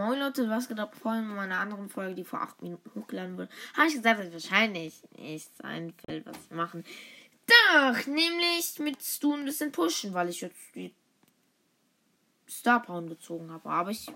Moin 0.00 0.18
Leute, 0.18 0.48
was 0.48 0.66
geht 0.66 0.80
ab? 0.80 0.94
Vorhin 0.94 1.24
in 1.24 1.36
meiner 1.36 1.58
anderen 1.58 1.90
Folge, 1.90 2.14
die 2.14 2.24
vor 2.24 2.40
8 2.40 2.62
Minuten 2.62 2.90
hochgeladen 2.94 3.36
wurde, 3.36 3.50
habe 3.76 3.86
ich 3.86 3.96
gesagt, 3.96 4.18
dass 4.18 4.32
wahrscheinlich 4.32 5.02
nicht 5.18 5.54
sein 5.58 5.92
will, 6.06 6.24
was 6.24 6.38
wir 6.48 6.56
machen. 6.56 6.84
Doch, 7.46 8.06
nämlich 8.06 8.78
mit 8.78 9.02
Stu 9.02 9.34
ein 9.34 9.44
bisschen 9.44 9.72
pushen, 9.72 10.14
weil 10.14 10.30
ich 10.30 10.40
jetzt 10.40 10.74
die 10.74 10.94
Star 12.48 12.80
Power 12.80 13.02
gezogen 13.02 13.52
habe. 13.52 13.68
Aber 13.68 13.90
ich 13.90 14.10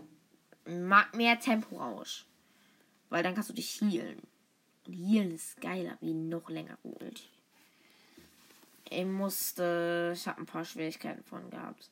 mag 0.65 1.15
mehr 1.15 1.39
Tempo-Rausch. 1.39 2.25
Weil 3.11 3.23
dann 3.23 3.35
kannst 3.35 3.51
du 3.51 3.55
dich 3.55 3.79
healen. 3.83 4.23
Und 4.87 4.95
healen 4.95 5.35
ist 5.35 5.61
geiler, 5.61 5.99
wie 6.01 6.15
noch 6.15 6.49
länger 6.49 6.79
Ulti. 6.83 7.29
Ich 8.89 9.05
musste, 9.05 10.15
ich 10.17 10.27
habe 10.27 10.41
ein 10.41 10.47
paar 10.47 10.65
Schwierigkeiten 10.65 11.25
von 11.25 11.51
gehabt. 11.51 11.91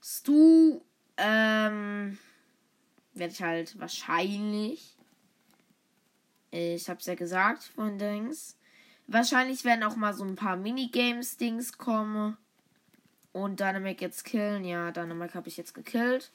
Stu, 0.00 0.80
ähm, 1.16 2.18
werde 3.14 3.32
ich 3.32 3.42
halt 3.42 3.78
wahrscheinlich, 3.78 4.96
ich 6.50 6.88
habe 6.88 7.00
es 7.00 7.06
ja 7.06 7.14
gesagt 7.14 7.64
von 7.64 7.98
Dings, 7.98 8.56
wahrscheinlich 9.06 9.64
werden 9.64 9.84
auch 9.84 9.96
mal 9.96 10.14
so 10.14 10.24
ein 10.24 10.36
paar 10.36 10.56
Minigames-Dings 10.56 11.78
kommen. 11.78 12.36
Und 13.32 13.60
Dynamic 13.60 14.02
jetzt 14.02 14.24
killen. 14.24 14.62
Ja, 14.64 14.92
Dynamic 14.92 15.34
habe 15.34 15.48
ich 15.48 15.56
jetzt 15.56 15.72
gekillt. 15.72 16.30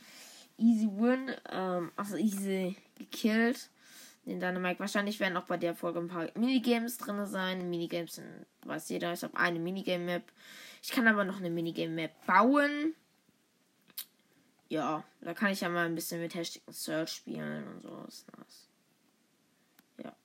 Easy 0.58 0.88
win. 0.88 1.32
Ähm, 1.52 1.92
also 1.96 2.18
easy 2.18 2.76
gekillt. 2.98 3.70
Den 4.26 4.40
Dynamic. 4.40 4.80
Wahrscheinlich 4.80 5.20
werden 5.20 5.38
auch 5.38 5.46
bei 5.46 5.58
der 5.58 5.76
Folge 5.76 6.00
ein 6.00 6.08
paar 6.08 6.28
Minigames 6.34 6.98
drin 6.98 7.24
sein. 7.28 7.70
Minigames 7.70 8.16
sind, 8.16 8.48
weiß 8.66 8.90
jeder. 8.90 9.14
Ich 9.14 9.24
habe 9.24 9.38
eine 9.38 9.60
Minigame-Map. 9.60 10.24
Ich 10.82 10.90
kann 10.90 11.08
aber 11.08 11.24
noch 11.24 11.38
eine 11.38 11.52
Minigame-Map 11.52 12.26
bauen 12.26 12.96
ja, 14.70 15.04
da 15.22 15.34
kann 15.34 15.52
ich 15.52 15.62
ja 15.62 15.70
mal 15.70 15.86
ein 15.86 15.96
bisschen 15.96 16.22
mit 16.22 16.36
Hashtag 16.36 16.64
Search 16.70 17.12
spielen 17.12 17.68
und 17.68 17.82
so. 17.82 18.06
Ist 18.08 18.26
nice. 18.38 18.70
Ja. 20.04 20.16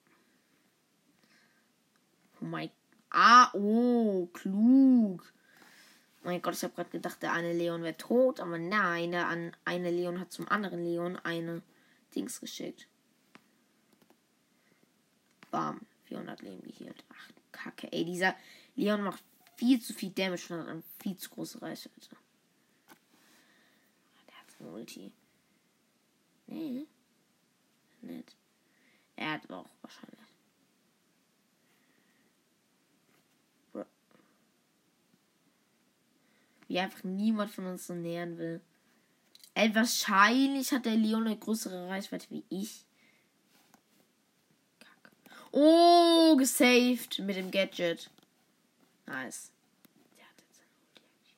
Oh 2.41 2.45
mein 2.45 2.71
Ah, 3.15 3.51
oh, 3.53 4.27
klug. 4.33 5.33
Mein 6.23 6.41
Gott, 6.41 6.55
ich 6.55 6.62
habe 6.62 6.73
gerade 6.75 6.89
gedacht, 6.89 7.23
der 7.23 7.33
eine 7.33 7.53
Leon 7.53 7.83
wäre 7.83 7.97
tot, 7.97 8.41
aber 8.41 8.59
nein, 8.59 9.11
der 9.11 9.29
eine 9.65 9.91
Leon 9.91 10.19
hat 10.19 10.33
zum 10.33 10.49
anderen 10.49 10.83
Leon 10.83 11.19
eine 11.19 11.62
Dings 12.15 12.41
geschickt. 12.41 12.89
Bam, 15.51 15.83
400 16.05 16.41
Leben 16.41 16.62
geheilt. 16.62 17.05
Ach, 17.11 17.29
Kacke, 17.53 17.93
ey, 17.93 18.06
dieser 18.06 18.34
Leon 18.77 19.03
macht 19.03 19.23
viel 19.56 19.79
zu 19.83 19.93
viel 19.93 20.11
Damage 20.11 20.55
und 20.55 20.61
hat 20.61 20.69
eine 20.69 20.83
viel 21.01 21.17
zu 21.17 21.29
große 21.29 21.61
Reichweite. 21.61 22.17
Multi. 24.63 25.13
Nee. 26.47 26.87
Nicht. 28.01 28.37
Er 29.17 29.33
hat 29.33 29.51
auch 29.51 29.71
wahrscheinlich. 29.83 30.19
Wie 36.69 36.79
einfach 36.79 37.05
niemand 37.05 37.51
von 37.51 37.67
uns 37.67 37.87
so 37.87 37.95
nähern 37.95 38.39
will. 38.39 38.63
Ey, 39.53 39.75
wahrscheinlich 39.75 40.73
hat 40.73 40.87
der 40.87 40.97
Leon 40.97 41.27
eine 41.27 41.37
größere 41.37 41.89
Reichweite 41.89 42.31
wie 42.31 42.45
ich. 42.49 42.87
Kack. 44.79 45.13
Oh, 45.51 46.35
gesaved 46.37 47.19
mit 47.19 47.37
dem 47.37 47.51
Gadget. 47.51 48.11
Nice. 49.05 49.53
Der 50.17 50.25
hat 50.25 50.41
jetzt 50.41 50.61
ein 50.61 50.69
Ulti. 50.81 51.35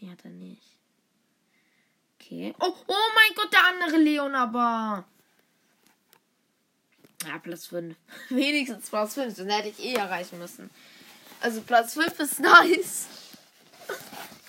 Nee, 0.00 0.10
hat 0.10 0.24
er 0.24 0.30
nicht. 0.32 0.77
Okay. 2.28 2.54
Oh, 2.60 2.74
oh 2.86 2.94
mein 3.14 3.34
Gott, 3.34 3.50
der 3.50 3.66
andere 3.66 3.96
Leon 3.96 4.34
aber. 4.34 5.04
Ja, 7.26 7.38
Platz 7.38 7.66
5. 7.66 7.96
Wenigstens 8.28 8.90
Platz 8.90 9.14
5. 9.14 9.34
Den 9.34 9.48
hätte 9.48 9.68
ich 9.68 9.80
eh 9.80 9.94
erreichen 9.94 10.38
müssen. 10.38 10.68
Also 11.40 11.62
Platz 11.62 11.94
5 11.94 12.20
ist 12.20 12.40
nice. 12.40 13.06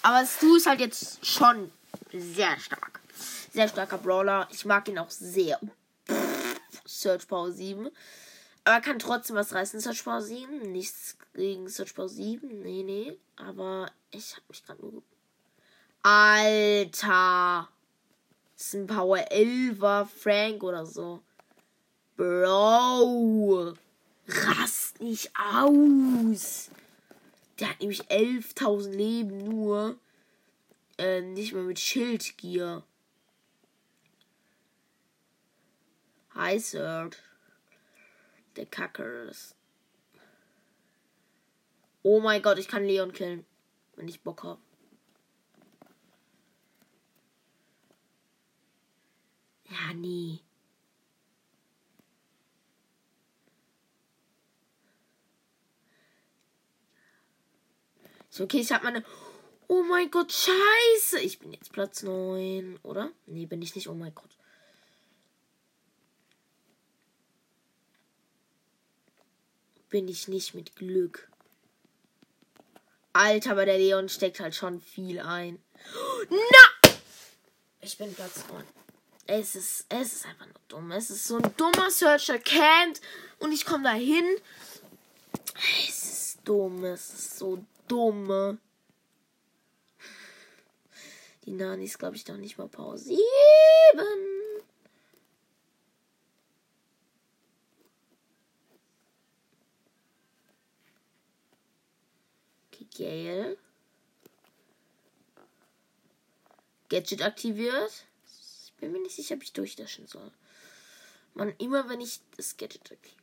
Aber 0.01 0.25
Stu 0.25 0.57
ist 0.57 0.67
halt 0.67 0.81
jetzt 0.81 1.25
schon 1.25 1.71
sehr 2.11 2.59
stark. 2.59 2.99
Sehr 3.53 3.69
starker 3.69 3.97
Brawler. 3.97 4.49
Ich 4.51 4.65
mag 4.65 4.87
ihn 4.89 4.99
auch 4.99 5.09
sehr. 5.09 5.57
Search 6.85 7.29
Power 7.29 7.51
7. 7.51 7.87
Aber 8.65 8.75
er 8.75 8.81
kann 8.81 8.99
trotzdem 8.99 9.37
was 9.37 9.53
reißen. 9.53 9.79
Search 9.79 10.03
Power 10.03 10.21
7. 10.21 10.73
Nichts 10.73 11.17
gegen 11.33 11.69
Search 11.69 11.95
Power 11.95 12.09
7. 12.09 12.61
Nee, 12.61 12.83
nee. 12.83 13.17
Aber 13.37 13.89
ich 14.11 14.33
habe 14.33 14.43
mich 14.49 14.65
gerade 14.65 14.81
nur 14.81 15.01
Alter. 16.01 17.67
Das 18.55 18.65
ist 18.65 18.75
ein 18.75 18.87
Power 18.87 19.17
11er 19.17 20.05
Frank 20.05 20.63
oder 20.63 20.85
so. 20.85 21.21
Bro. 22.15 23.73
Rast 24.27 25.01
nicht 25.01 25.31
aus. 25.35 26.69
Der 27.59 27.69
hat 27.69 27.79
nämlich 27.79 28.03
11.000 28.03 28.91
Leben 28.91 29.37
nur. 29.37 29.97
Äh, 30.97 31.21
nicht 31.21 31.53
mal 31.53 31.63
mit 31.63 31.79
Schildgier. 31.79 32.83
Hi, 36.35 36.59
Sir. 36.59 37.09
Der 38.55 38.65
Kackers. 38.65 39.55
Oh 42.03 42.19
mein 42.19 42.41
Gott, 42.41 42.57
ich 42.59 42.67
kann 42.67 42.85
Leon 42.85 43.11
killen. 43.11 43.45
Wenn 43.95 44.07
ich 44.07 44.21
Bock 44.21 44.43
habe. 44.43 44.59
Ja, 49.69 49.93
nee. 49.93 50.39
So, 58.29 58.43
okay, 58.45 58.59
ich 58.59 58.71
habe 58.71 58.85
meine. 58.85 59.03
Oh 59.67 59.83
mein 59.83 60.09
Gott, 60.09 60.31
scheiße. 60.31 61.19
Ich 61.19 61.39
bin 61.39 61.53
jetzt 61.53 61.71
Platz 61.71 62.03
9, 62.03 62.79
oder? 62.83 63.11
Nee, 63.27 63.45
bin 63.45 63.61
ich 63.61 63.75
nicht. 63.75 63.87
Oh 63.87 63.93
mein 63.93 64.15
Gott. 64.15 64.31
Bin 69.89 70.07
ich 70.07 70.27
nicht 70.27 70.53
mit 70.53 70.75
Glück. 70.75 71.29
Alter, 73.13 73.51
aber 73.51 73.65
der 73.65 73.77
Leon 73.77 74.07
steckt 74.07 74.39
halt 74.39 74.55
schon 74.55 74.81
viel 74.81 75.19
ein. 75.19 75.59
Na! 76.29 76.89
Ich 77.81 77.97
bin 77.97 78.13
Platz 78.13 78.45
9. 78.47 78.63
Es 79.31 79.53
ist, 79.53 79.85
es 79.89 80.13
ist 80.13 80.25
einfach 80.25 80.47
nur 80.47 80.55
dumm. 80.67 80.89
Es 80.89 81.11
ist 81.11 81.27
so 81.27 81.37
ein 81.37 81.55
dummer 81.55 81.91
Searcher 81.91 82.39
kennt 82.39 82.99
und 83.37 83.51
ich 83.51 83.63
komme 83.63 83.83
da 83.83 83.93
hin. 83.93 84.25
Es 85.87 86.03
ist 86.03 86.39
dumm. 86.45 86.83
Es 86.83 87.13
ist 87.13 87.37
so 87.37 87.63
dumm. 87.87 88.57
Die 91.45 91.51
Nani 91.51 91.85
ist, 91.85 91.99
glaube 91.99 92.15
ich, 92.15 92.25
noch 92.27 92.37
nicht 92.37 92.57
mal 92.57 92.67
7. 92.97 93.19
Okay, 102.71 102.87
Gale. 102.97 103.57
Gadget 106.89 107.21
aktiviert. 107.21 108.08
Bin 108.79 108.91
mir 108.91 108.99
nicht 108.99 109.15
sicher, 109.15 109.35
ob 109.35 109.43
ich 109.43 109.53
durchdashen 109.53 110.07
soll. 110.07 110.31
Man, 111.33 111.53
immer 111.57 111.89
wenn 111.89 112.01
ich 112.01 112.19
das 112.37 112.57
Gadget 112.57 112.91
aktiviere. 112.91 113.19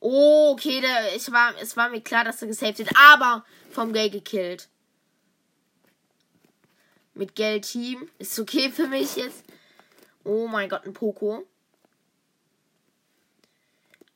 Oh, 0.00 0.52
okay, 0.52 0.80
der, 0.80 1.14
ich 1.14 1.30
war, 1.30 1.54
es 1.60 1.76
war 1.76 1.90
mir 1.90 2.00
klar, 2.00 2.24
dass 2.24 2.40
er 2.40 2.48
gesaved 2.48 2.78
wird, 2.78 2.96
aber 2.96 3.44
vom 3.70 3.92
Gay 3.92 4.08
gekillt. 4.08 4.68
Mit 7.12 7.34
Geld 7.34 7.70
Team. 7.70 8.08
Ist 8.18 8.38
okay 8.38 8.70
für 8.70 8.86
mich 8.86 9.16
jetzt. 9.16 9.44
Oh 10.24 10.46
mein 10.48 10.70
Gott, 10.70 10.86
ein 10.86 10.94
Poco. 10.94 11.46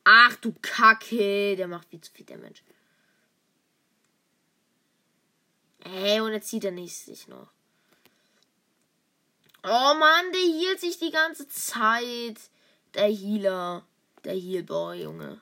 Ach 0.03 0.35
du 0.37 0.53
Kacke, 0.61 1.55
der 1.55 1.67
macht 1.67 1.87
viel 1.89 2.01
zu 2.01 2.11
viel 2.11 2.25
Damage. 2.25 2.61
Hey, 6.05 6.19
und 6.19 6.33
jetzt 6.33 6.49
zieht 6.49 6.63
er 6.63 6.69
nicht 6.69 6.95
sich 6.95 7.27
noch. 7.27 7.47
Oh 9.63 9.95
Mann, 9.97 10.31
der 10.31 10.41
hielt 10.41 10.79
sich 10.79 10.99
die 10.99 11.09
ganze 11.09 11.47
Zeit. 11.47 12.39
Der 12.93 13.07
Healer. 13.07 13.83
Der 14.23 14.35
Healboy, 14.35 15.01
Junge. 15.01 15.41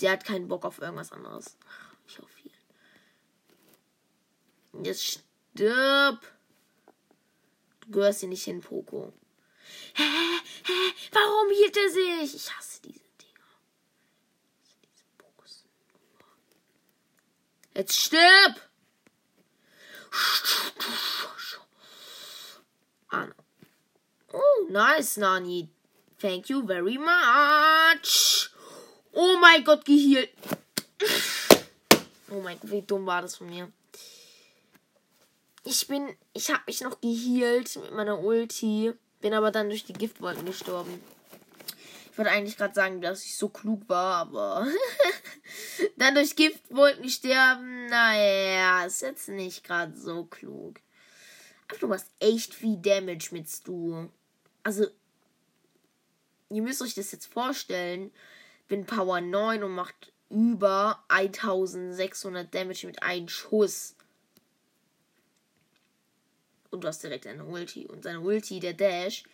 Der 0.00 0.10
hat 0.10 0.24
keinen 0.24 0.48
Bock 0.48 0.64
auf 0.64 0.80
irgendwas 0.80 1.12
anderes. 1.12 1.56
Ich 2.08 2.18
hoffe 2.18 2.28
viel. 2.32 2.50
Jetzt 4.82 5.22
stirb. 5.52 6.20
Du 7.82 7.90
gehörst 7.92 8.18
hier 8.18 8.28
nicht 8.28 8.42
hin, 8.42 8.60
Poco. 8.60 9.12
Hä? 9.94 10.02
Hä? 10.64 10.92
Warum 11.12 11.50
hielt 11.50 11.76
er 11.76 11.90
sich? 11.90 12.34
Ich 12.34 12.52
hasse 12.52 12.82
diese 12.82 12.98
Dinger. 13.20 13.46
Diese. 14.82 15.04
Jetzt 17.74 17.96
stirb! 17.96 18.65
Oh, 24.32 24.66
nice, 24.70 25.16
Nani. 25.16 25.68
Thank 26.18 26.50
you 26.50 26.66
very 26.66 26.98
much. 26.98 28.50
Oh 29.12 29.38
mein 29.40 29.64
Gott, 29.64 29.84
gehielt. 29.84 30.30
Oh 32.30 32.40
mein 32.40 32.58
Gott, 32.60 32.70
wie 32.70 32.82
dumm 32.82 33.06
war 33.06 33.22
das 33.22 33.36
von 33.36 33.48
mir. 33.48 33.70
Ich 35.64 35.86
bin, 35.88 36.16
ich 36.32 36.50
habe 36.50 36.62
mich 36.66 36.80
noch 36.80 37.00
gehielt 37.00 37.76
mit 37.76 37.92
meiner 37.92 38.18
Ulti, 38.18 38.92
bin 39.20 39.34
aber 39.34 39.50
dann 39.50 39.68
durch 39.68 39.84
die 39.84 39.94
Giftwolken 39.94 40.44
gestorben. 40.44 41.02
Ich 42.16 42.18
wollte 42.18 42.30
eigentlich 42.30 42.56
gerade 42.56 42.72
sagen, 42.72 43.02
dass 43.02 43.26
ich 43.26 43.36
so 43.36 43.50
klug 43.50 43.86
war, 43.90 44.16
aber 44.16 44.66
dann 45.98 46.14
durch 46.14 46.34
Giftwolken 46.34 47.10
sterben, 47.10 47.88
naja, 47.88 48.86
ist 48.86 49.02
jetzt 49.02 49.28
nicht 49.28 49.62
gerade 49.62 49.94
so 49.94 50.24
klug. 50.24 50.80
Aber 51.68 51.78
du 51.78 51.92
hast 51.92 52.06
echt 52.18 52.54
viel 52.54 52.78
Damage 52.78 53.28
mit 53.32 53.50
Stu. 53.50 54.08
Also, 54.62 54.86
ihr 56.48 56.62
müsst 56.62 56.80
euch 56.80 56.94
das 56.94 57.12
jetzt 57.12 57.26
vorstellen. 57.26 58.10
Bin 58.66 58.86
Power 58.86 59.20
9 59.20 59.62
und 59.62 59.72
macht 59.72 60.10
über 60.30 61.04
1600 61.08 62.54
Damage 62.54 62.86
mit 62.86 63.02
einem 63.02 63.28
Schuss. 63.28 63.94
Und 66.70 66.82
du 66.82 66.88
hast 66.88 67.02
direkt 67.02 67.26
eine 67.26 67.44
Ulti. 67.44 67.84
Und 67.84 68.04
seine 68.04 68.22
Ulti, 68.22 68.58
der 68.58 68.72
Dash, 68.72 69.24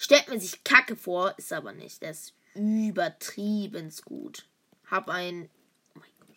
stellt 0.00 0.28
man 0.28 0.40
sich 0.40 0.64
kacke 0.64 0.96
vor, 0.96 1.34
ist 1.36 1.52
aber 1.52 1.72
nicht. 1.72 2.02
Der 2.02 2.12
ist 2.12 2.32
übertrieben 2.54 3.92
gut. 4.04 4.46
Hab 4.90 5.08
ein. 5.10 5.50
Oh 5.94 6.00
mein 6.00 6.10
Gott. 6.18 6.36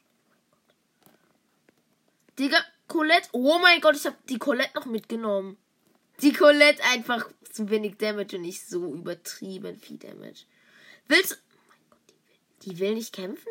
Digga, 2.38 2.58
Colette. 2.88 3.30
Oh 3.32 3.58
mein 3.60 3.82
Gott, 3.82 3.96
ich 3.96 4.06
hab 4.06 4.28
die 4.28 4.38
Colette 4.38 4.76
noch 4.76 4.86
mitgenommen. 4.86 5.58
Die 6.22 6.34
Colette 6.34 6.84
einfach 6.84 7.30
zu 7.52 7.70
wenig 7.70 7.98
Damage 7.98 8.36
und 8.36 8.44
nicht 8.44 8.68
so 8.68 8.94
übertrieben 8.94 9.80
viel 9.80 9.98
Damage. 9.98 10.44
Willst 11.08 11.32
du. 11.32 11.36
Oh 11.36 11.62
mein 11.70 11.80
Gott, 11.90 12.00
die 12.10 12.70
will, 12.70 12.76
die 12.76 12.80
will 12.80 12.96
nicht 12.96 13.14
kämpfen. 13.14 13.50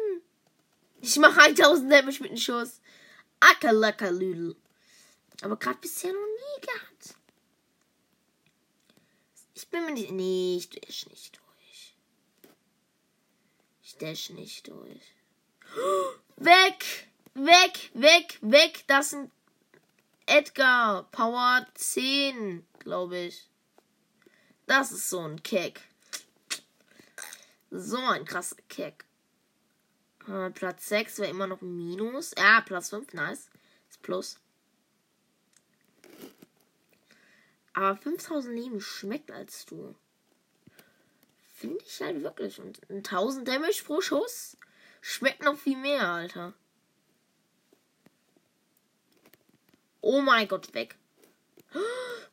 Ich 1.00 1.16
mache 1.16 1.40
1000 1.40 1.90
Damage 1.90 2.22
mit 2.22 2.30
dem 2.30 2.36
Schuss. 2.36 2.80
Ackerlackerlüdel. 3.40 4.56
Aber 5.40 5.56
gerade 5.56 5.78
bisher 5.78 6.12
noch 6.12 6.20
nie 6.20 6.60
gehabt. 6.66 7.21
Bin 9.72 9.86
mir 9.86 9.92
nicht. 9.92 10.12
Nee, 10.12 10.56
ich 10.58 10.68
dash 10.68 11.06
nicht 11.06 11.38
durch. 11.38 11.94
Ich 13.82 13.96
dash 13.96 14.30
nicht 14.30 14.68
durch. 14.68 15.14
Weg! 16.36 17.08
Weg, 17.34 17.90
weg, 17.94 18.38
weg! 18.42 18.84
Das 18.86 19.10
sind 19.10 19.32
Edgar. 20.26 21.04
Power 21.10 21.66
10, 21.74 22.66
glaube 22.80 23.16
ich. 23.18 23.48
Das 24.66 24.92
ist 24.92 25.08
so 25.08 25.20
ein 25.20 25.42
Kick. 25.42 25.80
So 27.70 27.96
ein 27.96 28.26
krasser 28.26 28.56
Kick. 28.68 29.06
Äh, 30.28 30.50
Platz 30.50 30.90
6 30.90 31.18
wäre 31.18 31.30
immer 31.30 31.46
noch 31.46 31.62
Minus. 31.62 32.32
Ja, 32.36 32.60
Platz 32.60 32.90
5, 32.90 33.14
nice. 33.14 33.48
Ist 33.88 34.02
Plus. 34.02 34.38
Aber 37.74 37.96
5000 37.96 38.54
Leben 38.54 38.80
schmeckt 38.80 39.30
als 39.30 39.64
du. 39.66 39.94
Finde 41.54 41.84
ich 41.84 42.00
halt 42.00 42.22
wirklich. 42.22 42.60
Und 42.60 42.80
1000 42.88 43.46
Damage 43.46 43.82
pro 43.84 44.00
Schuss 44.00 44.56
schmeckt 45.00 45.42
noch 45.42 45.56
viel 45.56 45.76
mehr, 45.76 46.08
Alter. 46.08 46.54
Oh 50.00 50.20
mein 50.20 50.48
Gott, 50.48 50.74
weg. 50.74 50.96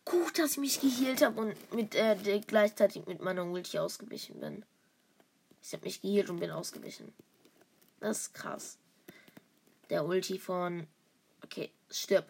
Gut, 0.04 0.40
dass 0.40 0.54
ich 0.54 0.58
mich 0.58 0.80
geheilt 0.82 1.22
habe 1.22 1.40
und 1.40 1.74
mit 1.74 1.94
äh, 1.94 2.42
gleichzeitig 2.46 3.06
mit 3.06 3.22
meiner 3.22 3.46
Ulti 3.46 3.78
ausgewichen 3.78 4.40
bin. 4.40 4.66
Ich 5.62 5.72
habe 5.74 5.86
mich 5.86 6.02
geheilt 6.02 6.32
und 6.32 6.40
bin 6.40 6.50
ausgewichen. 6.50 7.14
Das 8.00 8.22
ist 8.22 8.34
krass. 8.34 8.80
Der 9.90 10.06
Ulti 10.06 10.40
von. 10.40 10.88
Okay, 11.44 11.72
stirb. 11.92 12.26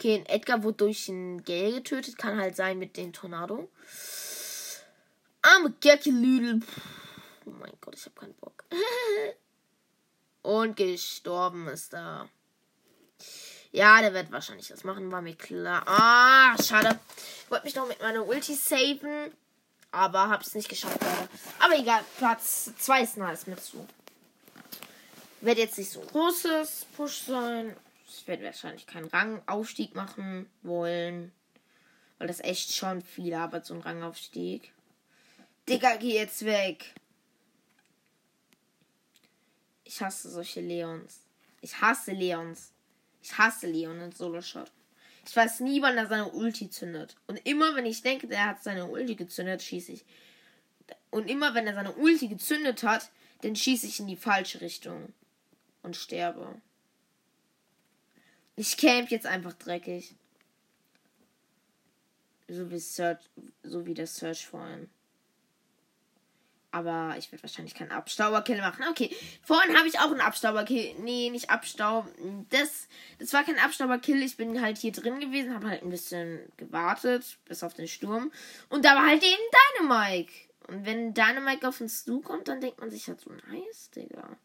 Okay, 0.00 0.24
Edgar 0.28 0.62
wurde 0.62 0.78
durch 0.78 1.10
ein 1.10 1.44
Gale 1.44 1.74
getötet. 1.74 2.16
Kann 2.16 2.40
halt 2.40 2.56
sein 2.56 2.78
mit 2.78 2.96
dem 2.96 3.12
Tornado. 3.12 3.68
Arme 5.42 5.74
Gerkelüdel. 5.78 6.62
Oh 7.44 7.50
mein 7.50 7.72
Gott, 7.82 7.96
ich 7.96 8.06
habe 8.06 8.18
keinen 8.18 8.32
Bock. 8.36 8.64
Und 10.40 10.78
gestorben 10.78 11.68
ist 11.68 11.92
da. 11.92 12.30
Ja, 13.72 14.00
der 14.00 14.14
wird 14.14 14.32
wahrscheinlich 14.32 14.68
das 14.68 14.84
machen, 14.84 15.12
war 15.12 15.20
mir 15.20 15.34
klar. 15.34 15.82
Ah, 15.86 16.56
schade. 16.62 16.98
Ich 17.44 17.50
wollte 17.50 17.66
mich 17.66 17.74
noch 17.74 17.86
mit 17.86 18.00
meiner 18.00 18.26
Ulti 18.26 18.54
saven. 18.54 19.34
Aber 19.90 20.30
hab's 20.30 20.54
nicht 20.54 20.70
geschafft, 20.70 20.98
leider. 21.02 21.28
Aber 21.58 21.78
egal, 21.78 22.02
Platz 22.16 22.72
2 22.78 23.02
ist 23.02 23.18
nice 23.18 23.46
mit 23.46 23.62
zu. 23.62 23.86
Wird 25.42 25.58
jetzt 25.58 25.76
nicht 25.76 25.90
so 25.90 26.00
großes 26.00 26.86
Push 26.96 27.24
sein. 27.26 27.76
Ich 28.12 28.26
werde 28.26 28.44
wahrscheinlich 28.44 28.86
keinen 28.86 29.06
Rangaufstieg 29.06 29.94
machen 29.94 30.50
wollen. 30.62 31.32
Weil 32.18 32.26
das 32.26 32.40
echt 32.40 32.74
schon 32.74 33.02
viel 33.02 33.32
Arbeit, 33.34 33.64
so 33.64 33.74
ein 33.74 33.80
Rangaufstieg. 33.80 34.72
Digga, 35.68 35.96
geh 35.96 36.14
jetzt 36.14 36.44
weg. 36.44 36.94
Ich 39.84 40.02
hasse 40.02 40.28
solche 40.28 40.60
Leons. 40.60 41.20
Ich 41.60 41.80
hasse 41.80 42.12
Leons. 42.12 42.72
Ich 43.22 43.38
hasse 43.38 43.66
Leon 43.66 44.00
in 44.00 44.12
Solo-Shot. 44.12 44.70
Ich 45.24 45.36
weiß 45.36 45.60
nie, 45.60 45.80
wann 45.80 45.96
er 45.96 46.08
seine 46.08 46.30
Ulti 46.30 46.68
zündet. 46.68 47.16
Und 47.26 47.36
immer, 47.46 47.76
wenn 47.76 47.86
ich 47.86 48.02
denke, 48.02 48.26
der 48.26 48.46
hat 48.46 48.62
seine 48.62 48.86
Ulti 48.86 49.14
gezündet, 49.14 49.62
schieße 49.62 49.92
ich. 49.92 50.04
Und 51.10 51.30
immer, 51.30 51.54
wenn 51.54 51.66
er 51.66 51.74
seine 51.74 51.92
Ulti 51.92 52.28
gezündet 52.28 52.82
hat, 52.82 53.10
dann 53.42 53.54
schieße 53.54 53.86
ich 53.86 54.00
in 54.00 54.08
die 54.08 54.16
falsche 54.16 54.60
Richtung. 54.60 55.12
Und 55.82 55.96
sterbe. 55.96 56.60
Ich 58.60 58.76
camp 58.76 59.10
jetzt 59.10 59.24
einfach 59.24 59.54
dreckig. 59.54 60.14
So 62.46 62.70
wie, 62.70 62.78
Search, 62.78 63.24
so 63.62 63.86
wie 63.86 63.94
der 63.94 64.06
Search 64.06 64.46
vorhin. 64.46 64.90
Aber 66.70 67.14
ich 67.16 67.32
werde 67.32 67.42
wahrscheinlich 67.42 67.74
keinen 67.74 67.90
Abstauberkill 67.90 68.58
machen. 68.58 68.84
Okay, 68.90 69.16
vorhin 69.42 69.78
habe 69.78 69.88
ich 69.88 69.98
auch 69.98 70.10
einen 70.10 70.20
Abstauberkill. 70.20 70.94
Nee, 70.98 71.30
nicht 71.30 71.48
Abstauben. 71.48 72.46
Das, 72.50 72.86
das 73.18 73.32
war 73.32 73.44
kein 73.44 73.58
Abstauberkill. 73.58 74.22
Ich 74.22 74.36
bin 74.36 74.60
halt 74.60 74.76
hier 74.76 74.92
drin 74.92 75.20
gewesen, 75.20 75.54
habe 75.54 75.70
halt 75.70 75.82
ein 75.82 75.88
bisschen 75.88 76.40
gewartet, 76.58 77.38
bis 77.46 77.62
auf 77.62 77.72
den 77.72 77.88
Sturm. 77.88 78.30
Und 78.68 78.84
da 78.84 78.94
war 78.94 79.06
halt 79.06 79.22
eben 79.22 79.42
Dynamike. 79.78 80.34
Und 80.68 80.84
wenn 80.84 81.14
Dynamike 81.14 81.66
auf 81.66 81.80
uns 81.80 82.04
zukommt, 82.04 82.48
dann 82.48 82.60
denkt 82.60 82.78
man 82.78 82.90
sich 82.90 83.08
halt 83.08 83.22
so, 83.22 83.30
nice, 83.30 83.88
Digga. 83.96 84.36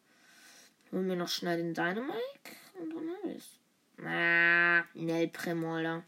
Holen 0.90 1.06
wir 1.06 1.16
noch 1.16 1.28
schnell 1.28 1.58
den 1.58 1.74
Dynamike 1.74 2.56
und 2.80 2.94
dann 2.94 3.10
habe 3.22 3.34
ich's. 3.96 4.04
Na, 4.04 4.84
Nell 4.94 5.28
Premolder. 5.28 6.04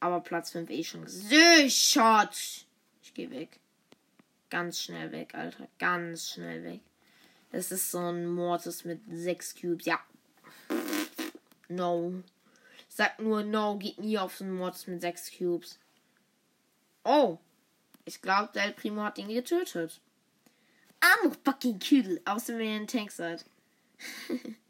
Aber 0.00 0.20
Platz 0.20 0.50
5 0.50 0.68
eh 0.70 0.84
schon 0.84 1.04
gesichert. 1.04 2.66
Ich 3.02 3.14
gehe 3.14 3.30
weg. 3.30 3.58
Ganz 4.50 4.80
schnell 4.80 5.12
weg, 5.12 5.34
Alter. 5.34 5.68
Ganz 5.78 6.30
schnell 6.30 6.62
weg. 6.62 6.80
Das 7.50 7.72
ist 7.72 7.90
so 7.90 7.98
ein 7.98 8.26
Mortis 8.26 8.84
mit 8.84 9.00
sechs 9.10 9.54
Cubes. 9.54 9.86
Ja. 9.86 10.00
No. 11.68 12.22
Sag 12.88 13.18
nur 13.20 13.42
no, 13.42 13.78
geht 13.78 13.98
nie 13.98 14.18
auf 14.18 14.36
so 14.36 14.44
einen 14.44 14.56
Mortis 14.56 14.86
mit 14.86 15.00
sechs 15.00 15.30
Cubes. 15.36 15.78
Oh. 17.04 17.38
Ich 18.04 18.20
glaube, 18.20 18.50
der 18.54 18.72
Primo 18.72 19.02
hat 19.02 19.18
ihn 19.18 19.28
getötet. 19.28 20.00
I'm 21.00 21.30
a 21.30 21.36
fucking 21.44 21.78
kill. 21.78 22.20
Außer 22.24 22.58
wenn 22.58 22.66
ihr 22.66 22.76
ein 22.80 22.86
Tank 22.86 23.10
seid. 23.10 23.44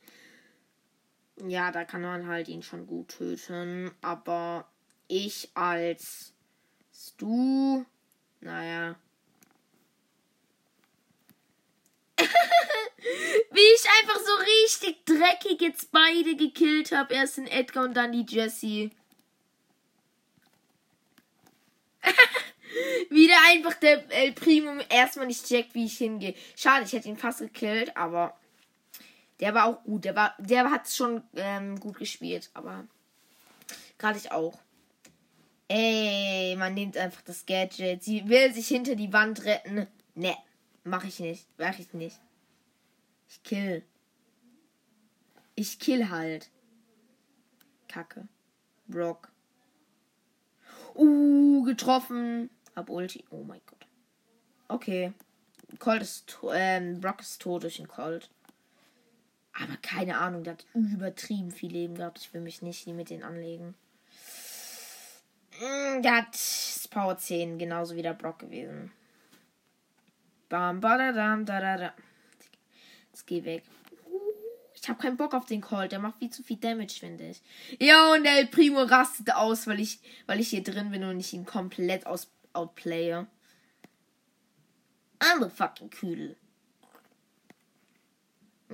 ja, 1.36 1.70
da 1.72 1.84
kann 1.84 2.02
man 2.02 2.26
halt 2.28 2.48
ihn 2.48 2.62
schon 2.62 2.86
gut 2.86 3.08
töten. 3.08 3.90
Aber 4.00 4.66
ich 5.08 5.50
als 5.54 6.32
Stu. 6.92 7.84
Naja. 8.40 8.96
Wie 12.18 13.60
ich 13.60 13.84
einfach 14.00 14.20
so 14.20 14.32
richtig 14.34 15.04
dreckig 15.04 15.60
jetzt 15.60 15.90
beide 15.92 16.36
gekillt 16.36 16.92
habe. 16.92 17.14
Erst 17.14 17.38
den 17.38 17.46
Edgar 17.46 17.84
und 17.84 17.94
dann 17.94 18.12
die 18.12 18.26
Jessie. 18.28 18.90
Wieder 23.10 23.36
einfach 23.48 23.74
der 23.74 24.10
El 24.10 24.32
Primo 24.32 24.80
erstmal 24.88 25.26
nicht 25.26 25.46
checkt, 25.46 25.74
wie 25.74 25.86
ich 25.86 25.98
hingehe. 25.98 26.34
Schade, 26.56 26.84
ich 26.84 26.92
hätte 26.92 27.08
ihn 27.08 27.16
fast 27.16 27.40
gekillt, 27.40 27.96
aber 27.96 28.36
der 29.44 29.52
war 29.52 29.66
auch 29.66 29.84
gut. 29.84 30.06
Der 30.06 30.16
war, 30.16 30.34
der 30.38 30.70
hat 30.70 30.88
schon 30.88 31.22
ähm, 31.34 31.78
gut 31.78 31.98
gespielt, 31.98 32.50
aber 32.54 32.86
gerade 33.98 34.16
ich 34.16 34.32
auch. 34.32 34.58
Ey, 35.68 36.56
man 36.56 36.72
nimmt 36.72 36.96
einfach 36.96 37.20
das 37.20 37.44
Gadget. 37.44 38.02
Sie 38.02 38.26
will 38.26 38.54
sich 38.54 38.68
hinter 38.68 38.96
die 38.96 39.12
Wand 39.12 39.44
retten. 39.44 39.86
Ne, 40.14 40.34
mach 40.82 41.04
ich 41.04 41.20
nicht. 41.20 41.46
Mach 41.58 41.78
ich 41.78 41.92
nicht. 41.92 42.18
Ich 43.28 43.42
kill. 43.42 43.84
Ich 45.56 45.78
kill 45.78 46.08
halt. 46.08 46.48
Kacke. 47.86 48.26
Brock. 48.86 49.30
Uh, 50.94 51.64
getroffen. 51.64 52.48
Hab 52.74 52.88
Ulti. 52.88 53.26
Oh 53.28 53.44
mein 53.44 53.60
Gott. 53.66 53.86
Okay. 54.68 55.12
Colt 55.78 56.00
ist 56.00 56.38
ähm, 56.50 57.02
Brock 57.02 57.20
ist 57.20 57.42
tot 57.42 57.64
durch 57.64 57.76
den 57.76 57.88
Colt. 57.88 58.30
Aber 59.54 59.76
keine 59.82 60.18
Ahnung, 60.18 60.42
der 60.42 60.54
hat 60.54 60.66
übertrieben 60.74 61.50
viel 61.50 61.70
Leben 61.70 61.94
gehabt. 61.94 62.18
Ich 62.18 62.34
will 62.34 62.40
mich 62.40 62.62
nicht 62.62 62.86
mit 62.88 63.10
denen 63.10 63.22
anlegen. 63.22 63.74
Mm, 65.60 66.02
der 66.02 66.16
hat 66.16 66.36
Power 66.90 67.16
10, 67.16 67.58
genauso 67.58 67.94
wie 67.94 68.02
der 68.02 68.14
Brock 68.14 68.40
gewesen. 68.40 68.92
Bam, 70.48 70.80
badadam, 70.80 71.44
da, 71.46 71.60
da, 71.60 71.76
da. 71.76 71.94
Jetzt 73.10 73.26
geh 73.26 73.44
weg. 73.44 73.62
Ich 74.74 74.88
habe 74.88 75.00
keinen 75.00 75.16
Bock 75.16 75.34
auf 75.34 75.46
den 75.46 75.60
Colt. 75.60 75.92
Der 75.92 75.98
macht 75.98 76.18
viel 76.18 76.30
zu 76.30 76.42
viel 76.42 76.58
Damage, 76.58 76.96
finde 77.00 77.30
ich. 77.30 77.42
Ja, 77.80 78.12
und 78.12 78.26
El 78.26 78.46
Primo 78.46 78.82
rastet 78.82 79.34
aus, 79.34 79.66
weil 79.66 79.80
ich, 79.80 80.00
weil 80.26 80.40
ich 80.40 80.48
hier 80.48 80.62
drin 80.62 80.90
bin 80.90 81.04
und 81.04 81.18
ich 81.20 81.32
ihn 81.32 81.46
komplett 81.46 82.06
aus, 82.06 82.30
outplaye. 82.52 83.26
I'm 85.20 85.42
a 85.42 85.48
fucking 85.48 85.90
Küdel. 85.90 86.36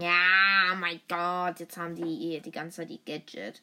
Ja, 0.00 0.74
mein 0.76 1.00
Gott. 1.08 1.60
Jetzt 1.60 1.76
haben 1.76 1.94
die 1.94 2.40
die 2.40 2.50
ganze 2.50 2.78
Zeit 2.78 2.90
die 2.90 3.04
Gadget. 3.04 3.62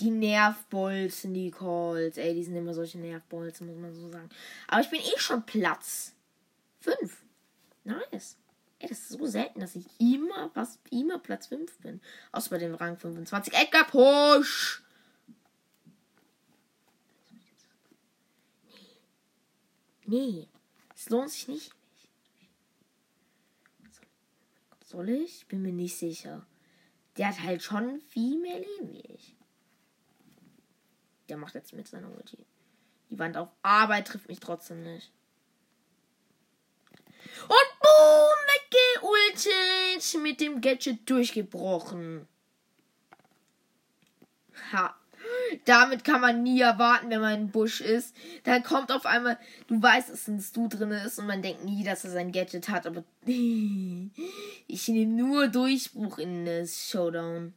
Die 0.00 0.10
Nervbolzen, 0.10 1.34
die 1.34 1.50
Calls. 1.50 2.16
Ey, 2.16 2.34
die 2.34 2.44
sind 2.44 2.56
immer 2.56 2.74
solche 2.74 2.98
Nervbolzen, 2.98 3.66
muss 3.66 3.76
man 3.76 3.94
so 3.94 4.08
sagen. 4.08 4.30
Aber 4.68 4.80
ich 4.80 4.90
bin 4.90 5.00
eh 5.00 5.18
schon 5.18 5.44
Platz 5.44 6.14
5. 6.80 7.22
Nice. 7.84 8.36
Ey, 8.78 8.88
das 8.88 8.98
ist 8.98 9.08
so 9.10 9.26
selten, 9.26 9.60
dass 9.60 9.76
ich 9.76 9.86
immer, 9.98 10.50
was, 10.54 10.78
immer 10.90 11.18
Platz 11.18 11.48
5 11.48 11.78
bin. 11.78 12.00
Außer 12.32 12.50
bei 12.50 12.58
dem 12.58 12.74
Rang 12.74 12.96
25. 12.96 13.52
Edgar 13.54 13.86
Push! 13.86 14.82
Nee. 20.06 20.30
Nee. 20.36 20.48
Es 20.94 21.10
lohnt 21.10 21.30
sich 21.30 21.48
nicht. 21.48 21.72
Soll 24.92 25.08
ich? 25.08 25.46
Bin 25.48 25.62
mir 25.62 25.72
nicht 25.72 25.96
sicher. 25.96 26.46
Der 27.16 27.28
hat 27.28 27.42
halt 27.42 27.62
schon 27.62 28.02
viel 28.10 28.38
mehr 28.38 28.58
Leben 28.58 28.92
wie 28.92 29.00
ich. 29.00 29.34
Der 31.30 31.38
macht 31.38 31.54
jetzt 31.54 31.72
mit 31.72 31.88
seiner 31.88 32.14
Ulti. 32.14 32.44
Die 33.08 33.18
Wand 33.18 33.38
auf 33.38 33.48
Arbeit 33.62 34.08
trifft 34.08 34.28
mich 34.28 34.38
trotzdem 34.38 34.82
nicht. 34.82 35.10
Und 37.40 37.70
boom, 37.80 38.38
weggeultet. 38.52 40.22
Mit 40.22 40.42
dem 40.42 40.60
Gadget 40.60 41.08
durchgebrochen. 41.08 42.28
Ha. 44.72 44.94
Damit 45.64 46.04
kann 46.04 46.20
man 46.20 46.42
nie 46.42 46.60
erwarten, 46.60 47.10
wenn 47.10 47.20
man 47.20 47.40
im 47.40 47.50
Busch 47.50 47.80
ist. 47.80 48.14
Dann 48.44 48.62
kommt 48.62 48.90
auf 48.92 49.06
einmal, 49.06 49.38
du 49.66 49.82
weißt, 49.82 50.10
dass 50.10 50.28
ein 50.28 50.40
Stu 50.40 50.68
drin 50.68 50.90
ist 50.90 51.18
und 51.18 51.26
man 51.26 51.42
denkt 51.42 51.64
nie, 51.64 51.84
dass 51.84 52.04
er 52.04 52.10
sein 52.10 52.32
Gadget 52.32 52.68
hat, 52.68 52.86
aber 52.86 53.04
ich 53.26 54.88
nehme 54.88 55.12
nur 55.12 55.48
Durchbruch 55.48 56.18
in 56.18 56.44
das 56.44 56.88
Showdown. 56.88 57.54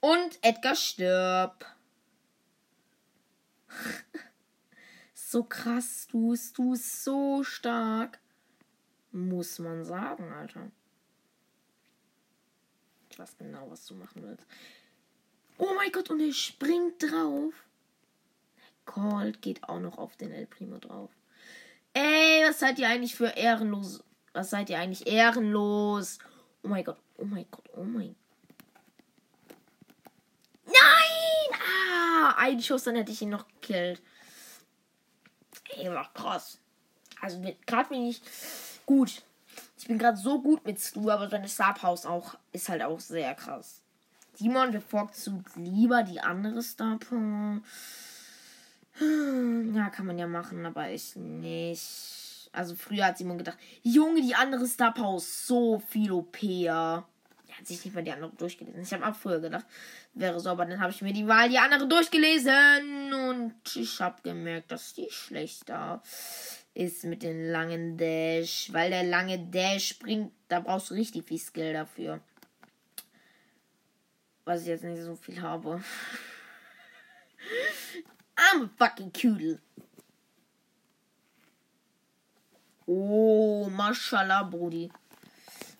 Und 0.00 0.38
Edgar 0.42 0.74
stirbt. 0.74 1.64
so 5.14 5.44
krass, 5.44 6.08
du 6.10 6.30
bist 6.30 6.58
du 6.58 6.74
so 6.74 7.44
stark. 7.44 8.18
Muss 9.12 9.58
man 9.58 9.84
sagen, 9.84 10.32
Alter. 10.32 10.72
Weiß 13.18 13.36
genau, 13.38 13.70
was 13.70 13.86
du 13.86 13.94
machen 13.94 14.22
willst. 14.22 14.46
Oh 15.58 15.74
mein 15.76 15.92
Gott, 15.92 16.10
und 16.10 16.20
er 16.20 16.32
springt 16.32 17.02
drauf. 17.02 17.54
Colt 18.84 19.42
geht 19.42 19.62
auch 19.64 19.80
noch 19.80 19.98
auf 19.98 20.16
den 20.16 20.32
El 20.32 20.46
Primo 20.46 20.78
drauf. 20.78 21.10
Ey, 21.94 22.42
was 22.46 22.58
seid 22.58 22.78
ihr 22.78 22.88
eigentlich 22.88 23.14
für 23.14 23.28
ehrenlos? 23.28 24.02
Was 24.32 24.50
seid 24.50 24.70
ihr 24.70 24.78
eigentlich 24.78 25.06
ehrenlos? 25.06 26.18
Oh 26.62 26.68
mein 26.68 26.84
Gott, 26.84 26.98
oh 27.18 27.24
mein 27.24 27.46
Gott, 27.50 27.68
oh 27.76 27.84
mein. 27.84 28.16
Nein! 30.64 31.60
Ah, 31.60 32.34
ein 32.38 32.62
Schuss, 32.62 32.84
dann 32.84 32.96
hätte 32.96 33.12
ich 33.12 33.22
ihn 33.22 33.28
noch 33.28 33.46
gekillt. 33.46 34.00
Ey, 35.76 35.90
war 35.90 36.12
krass. 36.14 36.58
Also, 37.20 37.40
gerade 37.66 37.88
bin 37.88 38.06
ich 38.06 38.20
gut. 38.86 39.22
Ich 39.82 39.88
bin 39.88 39.98
gerade 39.98 40.16
so 40.16 40.40
gut 40.40 40.64
mit 40.64 40.80
Stu, 40.80 41.10
aber 41.10 41.28
seine 41.28 41.48
Star 41.48 41.74
Powers 41.74 42.06
auch 42.06 42.36
ist 42.52 42.68
halt 42.68 42.82
auch 42.82 43.00
sehr 43.00 43.34
krass. 43.34 43.80
Simon 44.34 44.70
bevorzugt 44.70 45.56
lieber 45.56 46.04
die 46.04 46.20
andere 46.20 46.62
Star 46.62 47.00
Power. 47.00 47.60
Ja, 49.00 49.90
kann 49.90 50.06
man 50.06 50.20
ja 50.20 50.28
machen, 50.28 50.64
aber 50.66 50.88
ich 50.90 51.16
nicht. 51.16 52.48
Also 52.52 52.76
früher 52.76 53.06
hat 53.06 53.18
Simon 53.18 53.38
gedacht, 53.38 53.58
Junge, 53.82 54.22
die 54.22 54.36
andere 54.36 54.68
Star 54.68 54.94
Power 54.94 55.16
ist 55.16 55.48
so 55.48 55.82
viel 55.88 56.12
OPer. 56.12 57.04
Er 57.48 57.58
hat 57.58 57.66
sich 57.66 57.84
nicht 57.84 57.92
mal 57.92 58.04
die 58.04 58.12
andere 58.12 58.30
durchgelesen. 58.30 58.82
Ich 58.82 58.92
habe 58.92 59.04
auch 59.04 59.16
früher 59.16 59.40
gedacht, 59.40 59.66
wäre 60.14 60.38
so, 60.38 60.50
aber 60.50 60.64
dann 60.64 60.80
habe 60.80 60.92
ich 60.92 61.02
mir 61.02 61.12
die 61.12 61.26
Wahl 61.26 61.48
die 61.48 61.58
andere 61.58 61.88
durchgelesen 61.88 63.12
und 63.12 63.54
ich 63.74 64.00
habe 64.00 64.22
gemerkt, 64.22 64.70
dass 64.70 64.94
die 64.94 65.08
schlechter 65.10 66.00
ist 66.74 67.04
mit 67.04 67.22
dem 67.22 67.50
langen 67.50 67.96
Dash. 67.96 68.72
Weil 68.72 68.90
der 68.90 69.04
lange 69.04 69.38
Dash 69.38 69.98
bringt, 69.98 70.32
da 70.48 70.60
brauchst 70.60 70.90
du 70.90 70.94
richtig 70.94 71.26
viel 71.26 71.38
Skill 71.38 71.72
dafür. 71.72 72.20
Was 74.44 74.62
ich 74.62 74.68
jetzt 74.68 74.84
nicht 74.84 75.02
so 75.02 75.14
viel 75.14 75.40
habe. 75.40 75.82
I'm 78.36 78.64
a 78.64 78.70
fucking 78.76 79.12
Kudel. 79.12 79.60
Oh, 82.86 83.68
Mashallah, 83.70 84.42
Brudi. 84.42 84.90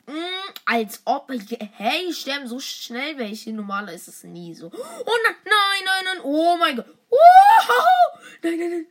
Mm, 0.06 0.52
als 0.64 1.00
ob. 1.04 1.30
Hey, 1.30 2.12
sterben 2.12 2.46
so 2.46 2.60
schnell 2.60 3.18
welche. 3.18 3.52
Normaler 3.52 3.92
ist 3.92 4.08
es 4.08 4.24
nie 4.24 4.54
so. 4.54 4.66
Oh 4.66 5.16
nein, 5.24 5.36
nein, 5.44 5.84
nein, 5.84 6.04
nein. 6.04 6.20
Oh 6.24 6.56
mein 6.56 6.76
Gott. 6.76 6.86
Oh, 7.10 7.16
nein, 8.42 8.58
nein, 8.58 8.70
nein. 8.70 8.86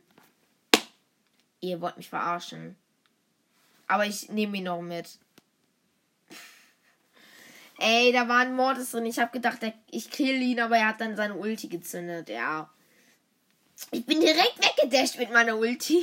Ihr 1.62 1.80
wollt 1.80 1.96
mich 1.96 2.10
verarschen. 2.10 2.76
Aber 3.86 4.04
ich 4.04 4.28
nehme 4.28 4.58
ihn 4.58 4.64
noch 4.64 4.82
mit. 4.82 5.18
Ey, 7.78 8.12
da 8.12 8.28
war 8.28 8.40
ein 8.40 8.54
Mordes 8.54 8.90
drin. 8.90 9.06
Ich 9.06 9.18
habe 9.18 9.32
gedacht, 9.32 9.60
ich 9.90 10.10
kill 10.10 10.42
ihn, 10.42 10.60
aber 10.60 10.76
er 10.76 10.88
hat 10.88 11.00
dann 11.00 11.16
seine 11.16 11.34
Ulti 11.34 11.68
gezündet. 11.68 12.28
Ja. 12.28 12.70
Ich 13.92 14.04
bin 14.04 14.20
direkt 14.20 14.58
weggedasht 14.58 15.18
mit 15.18 15.32
meiner 15.32 15.56
Ulti. 15.56 16.02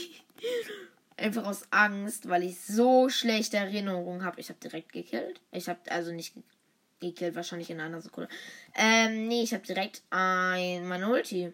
Einfach 1.17 1.45
aus 1.45 1.63
Angst, 1.71 2.29
weil 2.29 2.43
ich 2.43 2.61
so 2.61 3.09
schlechte 3.09 3.57
Erinnerungen 3.57 4.23
habe. 4.23 4.39
Ich 4.39 4.49
habe 4.49 4.59
direkt 4.59 4.93
gekillt. 4.93 5.41
Ich 5.51 5.67
habe 5.67 5.79
also 5.89 6.13
nicht 6.13 6.33
gekillt, 7.01 7.35
wahrscheinlich 7.35 7.69
in 7.69 7.81
einer 7.81 8.01
Sekunde. 8.01 8.29
Ähm, 8.75 9.27
nee, 9.27 9.43
ich 9.43 9.53
habe 9.53 9.65
direkt 9.65 10.03
ein, 10.09 10.87
meine 10.87 11.09
Ulti 11.09 11.53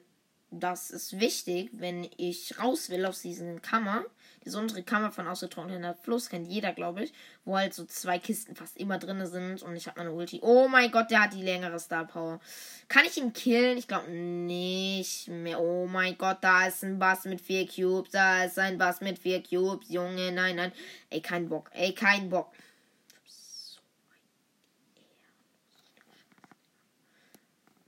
das 0.51 0.89
ist 0.91 1.19
wichtig, 1.19 1.69
wenn 1.73 2.07
ich 2.17 2.59
raus 2.59 2.89
will 2.89 3.05
aus 3.05 3.21
diesen 3.21 3.61
Kammer. 3.61 4.05
Diese 4.45 4.59
untere 4.59 4.83
Kammer 4.83 5.11
von 5.11 5.27
ausgetrockneter 5.27 5.95
Fluss 5.95 6.29
kennt 6.29 6.47
jeder, 6.47 6.71
glaube 6.71 7.03
ich. 7.03 7.13
Wo 7.45 7.57
halt 7.57 7.73
so 7.73 7.83
zwei 7.85 8.19
Kisten 8.19 8.55
fast 8.55 8.77
immer 8.77 8.99
drin 8.99 9.25
sind. 9.25 9.63
Und 9.63 9.75
ich 9.75 9.87
habe 9.87 9.99
meine 9.99 10.11
Ulti. 10.11 10.39
Oh 10.43 10.67
mein 10.67 10.91
Gott, 10.91 11.09
der 11.09 11.23
hat 11.23 11.33
die 11.33 11.41
längere 11.41 11.79
Star 11.79 12.05
Power. 12.05 12.39
Kann 12.87 13.05
ich 13.05 13.17
ihn 13.17 13.33
killen? 13.33 13.77
Ich 13.77 13.87
glaube 13.87 14.11
nicht 14.11 15.27
mehr. 15.27 15.59
Oh 15.59 15.87
mein 15.87 16.17
Gott, 16.17 16.37
da 16.41 16.67
ist 16.67 16.83
ein 16.83 16.99
Bass 16.99 17.25
mit 17.25 17.41
vier 17.41 17.67
Cubes. 17.67 18.11
Da 18.11 18.43
ist 18.43 18.59
ein 18.59 18.77
Bass 18.77 19.01
mit 19.01 19.17
vier 19.17 19.41
Cubes. 19.41 19.89
Junge, 19.89 20.31
nein, 20.31 20.55
nein. 20.55 20.71
Ey, 21.09 21.21
kein 21.21 21.49
Bock. 21.49 21.71
Ey, 21.73 21.93
kein 21.93 22.29
Bock. 22.29 22.53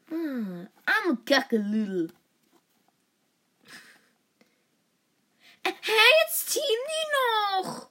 Hmm, 0.09 0.63
I'm 0.87 1.11
a 1.11 1.17
cackaloo. 1.25 2.09
Hey, 5.67 6.13
jetzt 6.23 6.53
teamen 6.53 6.65
die 6.65 7.65
noch. 7.65 7.89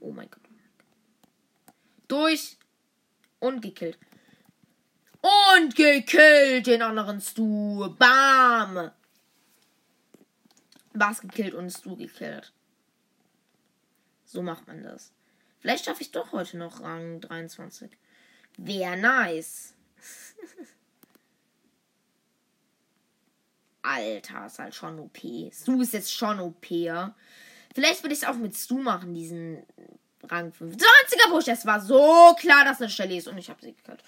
Oh 0.00 0.12
mein 0.12 0.30
Gott. 0.30 0.42
Durch. 2.08 2.56
Und 3.38 3.60
gekillt. 3.60 3.98
Und 5.20 5.74
gekillt 5.76 6.66
den 6.66 6.82
anderen 6.82 7.20
Stu. 7.20 7.88
Bam. 7.98 8.90
Was 10.92 11.20
gekillt 11.20 11.54
und 11.54 11.70
Stu 11.70 11.96
gekillt. 11.96 12.52
So 14.24 14.42
macht 14.42 14.66
man 14.66 14.82
das. 14.82 15.12
Vielleicht 15.60 15.84
schaffe 15.84 16.02
ich 16.02 16.10
doch 16.10 16.32
heute 16.32 16.58
noch 16.58 16.80
Rang 16.80 17.20
23. 17.20 17.90
Wäre 18.56 18.96
nice. 18.96 19.74
Alter, 23.86 24.46
ist 24.46 24.58
halt 24.58 24.74
schon 24.74 24.98
OP. 24.98 25.18
Stu 25.52 25.82
ist 25.82 25.92
jetzt 25.92 26.12
schon 26.12 26.40
OP. 26.40 26.66
Vielleicht 26.66 28.02
würde 28.02 28.14
ich 28.14 28.22
es 28.22 28.24
auch 28.24 28.36
mit 28.36 28.56
Stu 28.56 28.78
machen, 28.78 29.14
diesen 29.14 29.62
Rang 30.24 30.50
25er 30.50 31.30
Push. 31.30 31.48
Es 31.48 31.66
war 31.66 31.80
so 31.80 32.34
klar, 32.38 32.64
dass 32.64 32.80
eine 32.80 32.90
Stelle 32.90 33.16
ist 33.16 33.28
und 33.28 33.38
ich 33.38 33.48
habe 33.48 33.60
sie 33.62 33.74
gekillt. 33.74 34.02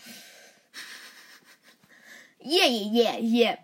Yeah, 2.41 2.69
yeah, 2.69 3.19
yeah. 3.19 3.59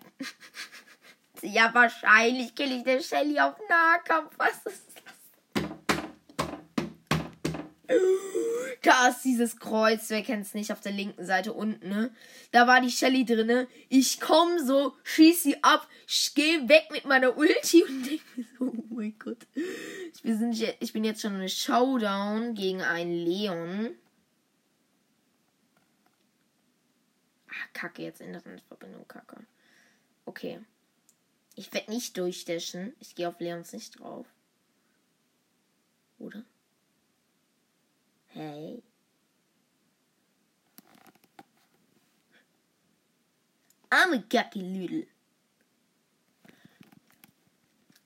ja, 1.41 1.73
wahrscheinlich 1.73 2.53
kill 2.55 2.71
ich 2.71 2.83
den 2.83 3.01
Shelly 3.01 3.39
auf 3.39 3.55
Nahkampf. 3.69 4.33
Was 4.37 4.65
ist 4.65 4.84
Da 8.81 9.07
ist 9.07 9.23
dieses 9.23 9.57
Kreuz, 9.57 10.09
wer 10.09 10.21
kennt 10.21 10.45
es 10.45 10.53
nicht, 10.53 10.71
auf 10.71 10.81
der 10.81 10.91
linken 10.91 11.25
Seite 11.25 11.53
unten, 11.53 11.89
ne? 11.89 12.13
Da 12.51 12.67
war 12.67 12.81
die 12.81 12.91
Shelly 12.91 13.25
drinne. 13.25 13.67
Ich 13.89 14.19
komm 14.21 14.59
so, 14.59 14.93
schieß 15.03 15.43
sie 15.43 15.63
ab, 15.63 15.87
ich 16.07 16.33
geh 16.35 16.67
weg 16.69 16.89
mit 16.91 17.05
meiner 17.05 17.35
Ulti 17.35 17.83
und 17.83 18.03
denk 18.03 18.21
mir 18.35 18.45
so, 18.59 18.65
oh 18.65 18.83
mein 18.89 19.17
Gott. 19.17 19.47
Ich 20.13 20.21
bin, 20.21 20.51
ich 20.79 20.93
bin 20.93 21.03
jetzt 21.03 21.21
schon 21.21 21.33
eine 21.33 21.49
Showdown 21.49 22.53
gegen 22.53 22.81
einen 22.81 23.13
Leon. 23.13 23.95
Ah, 27.49 27.67
kacke, 27.73 28.03
jetzt 28.03 28.21
Internetverbindung, 28.21 29.07
kacke. 29.07 29.37
Okay. 30.25 30.59
Ich 31.55 31.73
werde 31.73 31.91
nicht 31.91 32.17
durchdaschen. 32.17 32.93
Ich 32.99 33.15
gehe 33.15 33.29
auf 33.29 33.39
Leons 33.39 33.71
nicht 33.71 33.99
drauf. 33.99 34.27
Oder? 36.19 36.43
Hey. 38.27 38.83
Arme 44.05 44.23
Gacki 44.29 44.61
Lüdel. 44.61 45.07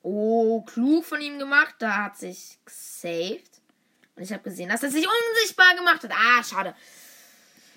Oh, 0.02 0.62
klug 0.62 1.06
von 1.06 1.20
ihm 1.20 1.40
gemacht. 1.40 1.76
Da 1.80 2.04
hat 2.04 2.18
sich 2.18 2.58
gesaved. 2.64 3.62
Und 4.16 4.24
ich 4.24 4.32
habe 4.32 4.44
gesehen, 4.44 4.70
dass 4.70 4.84
er 4.84 4.92
sich 4.92 5.06
unsichtbar 5.06 5.76
gemacht 5.76 6.04
hat. 6.04 6.12
Ah, 6.12 6.44
schade. 6.44 6.74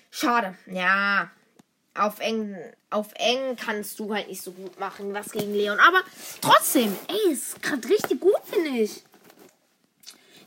Schade. 0.09 0.57
Ja. 0.67 1.31
Auf 1.95 2.19
eng, 2.19 2.55
auf 2.89 3.09
eng 3.15 3.55
kannst 3.55 3.99
du 3.99 4.13
halt 4.13 4.27
nicht 4.27 4.41
so 4.41 4.51
gut 4.51 4.79
machen, 4.79 5.13
was 5.13 5.31
gegen 5.31 5.53
Leon. 5.53 5.79
Aber 5.79 6.01
trotzdem, 6.41 6.95
ey, 7.07 7.33
ist 7.33 7.61
gerade 7.61 7.87
richtig 7.87 8.19
gut, 8.19 8.41
finde 8.45 8.69
ich. 8.69 9.03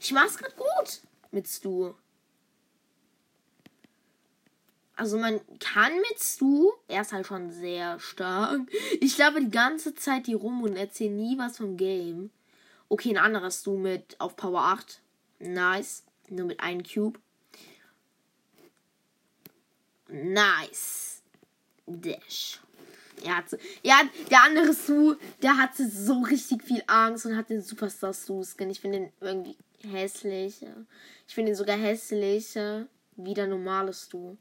Ich 0.00 0.12
mach's 0.12 0.38
gerade 0.38 0.54
gut 0.56 1.00
mit 1.30 1.46
Stu. 1.46 1.94
Also 4.96 5.18
man 5.18 5.40
kann 5.60 5.92
mit 5.94 6.18
Stu, 6.18 6.72
er 6.88 7.02
ist 7.02 7.12
halt 7.12 7.26
schon 7.26 7.50
sehr 7.50 8.00
stark. 8.00 8.60
Ich 9.00 9.16
glaube 9.16 9.40
die 9.40 9.50
ganze 9.50 9.94
Zeit 9.94 10.26
die 10.26 10.34
rum 10.34 10.62
und 10.62 10.74
erzähle 10.76 11.10
nie 11.10 11.36
was 11.36 11.58
vom 11.58 11.76
Game. 11.76 12.30
Okay, 12.88 13.10
ein 13.10 13.18
anderer 13.18 13.50
Stu 13.50 13.76
mit 13.76 14.18
auf 14.18 14.36
Power 14.36 14.62
8. 14.62 15.00
Nice. 15.38 16.02
Nur 16.30 16.46
mit 16.46 16.60
einem 16.60 16.82
Cube. 16.82 17.20
Nice. 20.08 21.22
Dash. 21.86 22.60
Er 23.22 23.38
hat, 23.38 23.46
ja, 23.82 24.00
der 24.30 24.42
andere 24.44 24.72
Stu, 24.72 25.16
der 25.42 25.58
hatte 25.58 25.88
so 25.88 26.20
richtig 26.22 26.62
viel 26.62 26.82
Angst 26.86 27.26
und 27.26 27.36
hat 27.36 27.50
den 27.50 27.62
Superstar 27.62 28.14
Stu-Skin. 28.14 28.70
Ich 28.70 28.80
finde 28.80 29.00
den 29.00 29.12
irgendwie 29.20 29.56
hässlich. 29.82 30.64
Ich 31.28 31.34
finde 31.34 31.52
ihn 31.52 31.56
sogar 31.56 31.76
hässlicher 31.76 32.86
wie 33.16 33.34
der 33.34 33.46
normale 33.46 33.92
Stu. 33.92 34.36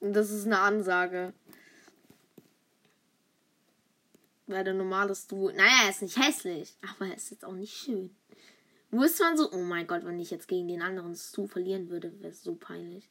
Das 0.00 0.30
ist 0.30 0.46
eine 0.46 0.60
Ansage. 0.60 1.32
Weil 4.46 4.64
der 4.64 4.74
normale 4.74 5.14
Stu. 5.14 5.50
Naja, 5.50 5.84
er 5.84 5.90
ist 5.90 6.02
nicht 6.02 6.16
hässlich. 6.16 6.74
Aber 6.82 7.06
er 7.06 7.16
ist 7.16 7.30
jetzt 7.30 7.44
auch 7.44 7.52
nicht 7.52 7.74
schön. 7.74 8.14
Wusste 8.90 9.24
man 9.24 9.36
so, 9.36 9.52
oh 9.52 9.62
mein 9.62 9.86
Gott, 9.86 10.04
wenn 10.04 10.18
ich 10.18 10.30
jetzt 10.30 10.48
gegen 10.48 10.68
den 10.68 10.80
anderen 10.80 11.14
Stu 11.14 11.46
verlieren 11.46 11.90
würde, 11.90 12.18
wäre 12.20 12.32
es 12.32 12.42
so 12.42 12.54
peinlich. 12.54 13.10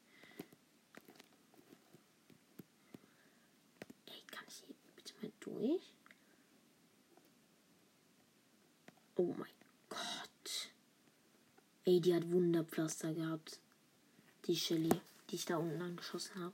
Ey, 4.08 4.24
kann 4.32 4.46
ich 4.48 4.64
hier 4.66 4.76
bitte 4.96 5.14
mal 5.22 5.32
durch? 5.40 5.94
Oh 9.18 9.36
mein 9.38 9.58
Ey, 11.88 12.02
die 12.02 12.14
hat 12.14 12.30
Wunderpflaster 12.30 13.14
gehabt. 13.14 13.62
Die 14.46 14.58
Shelly, 14.58 14.92
die 15.30 15.36
ich 15.36 15.46
da 15.46 15.56
unten 15.56 15.82
angeschossen 15.82 16.36
habe. 16.44 16.54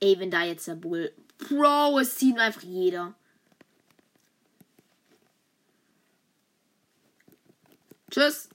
Ey, 0.00 0.18
wenn 0.18 0.30
da 0.30 0.42
jetzt 0.44 0.66
der 0.66 0.74
Bull. 0.74 1.12
Bro, 1.38 1.98
es 1.98 2.16
zieht 2.16 2.38
einfach 2.38 2.62
jeder. 2.62 3.14
Tschüss. 8.10 8.48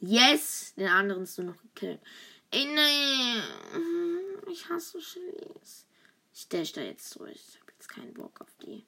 Yes, 0.00 0.74
den 0.76 0.88
anderen 0.88 1.24
ist 1.24 1.38
nur 1.38 1.48
noch 1.48 1.62
gekillt. 1.62 2.00
Ey, 2.50 2.66
nein. 2.66 3.42
Ich 4.50 4.68
hasse 4.68 4.98
Chilis. 4.98 5.86
Ich 6.32 6.48
dash 6.48 6.72
da 6.72 6.82
jetzt 6.82 7.18
durch 7.18 7.58
jetzt 7.78 7.88
keinen 7.88 8.14
Bock 8.14 8.40
auf 8.40 8.54
die. 8.62 8.84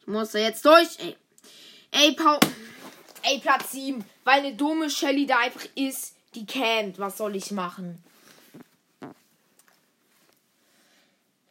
Ich 0.00 0.06
muss 0.06 0.32
da 0.32 0.38
jetzt 0.38 0.64
durch, 0.64 0.98
ey. 0.98 1.16
Ey, 1.90 2.14
Paul. 2.14 2.38
Ey, 3.22 3.38
Platz 3.40 3.72
7. 3.72 4.04
Weil 4.24 4.40
eine 4.40 4.54
dumme 4.54 4.90
Shelly 4.90 5.26
da 5.26 5.38
einfach 5.38 5.66
ist, 5.74 6.14
die 6.34 6.46
kennt. 6.46 6.98
Was 6.98 7.18
soll 7.18 7.36
ich 7.36 7.50
machen? 7.50 8.02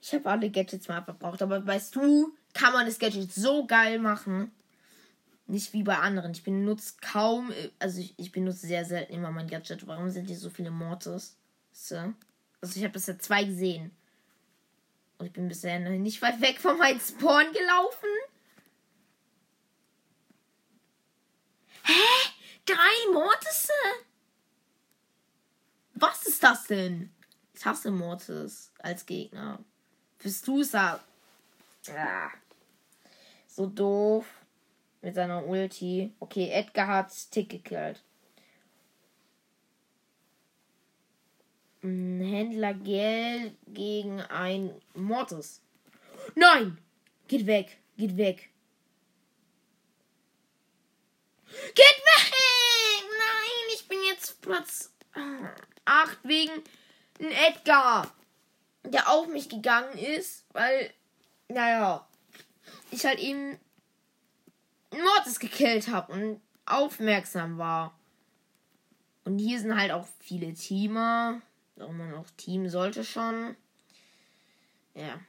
Ich 0.01 0.13
habe 0.13 0.30
alle 0.30 0.51
Gadgets 0.51 0.88
mal 0.88 1.01
verbraucht, 1.04 1.41
aber 1.41 1.65
weißt 1.65 1.95
du, 1.95 2.36
kann 2.54 2.73
man 2.73 2.86
das 2.86 2.99
Gadget 2.99 3.34
so 3.34 3.65
geil 3.65 3.97
machen. 3.97 4.51
Nicht 5.47 5.73
wie 5.73 5.82
bei 5.82 5.97
anderen. 5.97 6.32
Ich 6.32 6.43
benutze 6.43 6.93
kaum, 7.01 7.51
also 7.80 7.99
ich, 7.99 8.13
ich 8.17 8.32
benutze 8.32 8.67
sehr 8.67 8.86
selten 8.86 9.13
immer 9.13 9.32
mein 9.32 9.47
Gadget. 9.47 9.88
Warum 9.88 10.10
sind 10.12 10.25
hier 10.28 10.38
so 10.38 10.51
viele 10.51 10.69
Mortis? 10.69 11.36
So. 11.71 12.13
Also 12.62 12.78
ich 12.78 12.84
habe 12.84 12.93
bisher 12.93 13.17
zwei 13.17 13.43
gesehen. 13.45 13.91
Und 15.17 15.25
ich 15.25 15.34
bin 15.34 15.47
bisher 15.47 15.80
nicht 15.80 16.21
weit 16.21 16.39
weg 16.39 16.60
von 16.60 16.78
meinem 16.78 16.99
Spawn 16.99 17.51
gelaufen. 17.51 18.10
Hä? 21.84 21.93
Drei 23.15 23.21
Mortisse? 23.21 23.73
Was 25.93 26.28
ist 26.28 26.43
das 26.43 26.67
denn? 26.67 27.13
Ich 27.54 27.65
hasse 27.65 27.89
Mortis 27.89 28.73
als 28.80 29.06
Gegner. 29.06 29.60
Bist 30.21 30.45
du 30.47 30.60
es 30.60 30.73
ja. 30.73 30.99
So 33.47 33.67
doof. 33.67 34.25
Mit 35.01 35.15
seiner 35.15 35.45
Ulti. 35.45 36.13
Okay, 36.19 36.49
Edgar 36.49 36.88
hat 36.88 37.32
Tick 37.32 37.49
gekillt. 37.49 38.04
Händler 41.82 42.73
Geld 42.73 43.56
gegen 43.67 44.19
ein 44.19 44.73
Mortis. 44.93 45.62
Nein! 46.34 46.80
Geht 47.28 47.45
weg! 47.45 47.78
Geht 47.95 48.17
weg! 48.17 48.49
Geht 51.75 51.75
weg! 51.75 52.55
Jetzt 54.26 54.42
Platz 54.42 54.92
8 55.86 56.18
wegen 56.24 56.52
Edgar, 57.20 58.12
der 58.84 59.08
auf 59.08 59.28
mich 59.28 59.50
gegangen 59.50 59.96
ist, 60.00 60.46
weil, 60.52 60.92
naja, 61.48 62.08
ich 62.90 63.06
halt 63.06 63.20
eben 63.20 63.60
Mortis 64.90 65.38
gekillt 65.38 65.90
habe 65.90 66.12
und 66.12 66.42
aufmerksam 66.66 67.60
war. 67.60 67.96
Und 69.26 69.38
hier 69.38 69.60
sind 69.60 69.80
halt 69.80 69.92
auch 69.92 70.08
viele 70.22 70.56
Teamer. 70.56 71.40
Auch 71.80 71.92
man 71.92 72.16
auch 72.16 72.30
Team 72.32 72.68
sollte 72.68 73.04
schon. 73.04 73.56
Ja. 74.96 75.20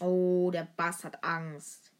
Oh, 0.00 0.50
der 0.50 0.68
Bass 0.76 1.02
hat 1.02 1.24
Angst. 1.24 1.91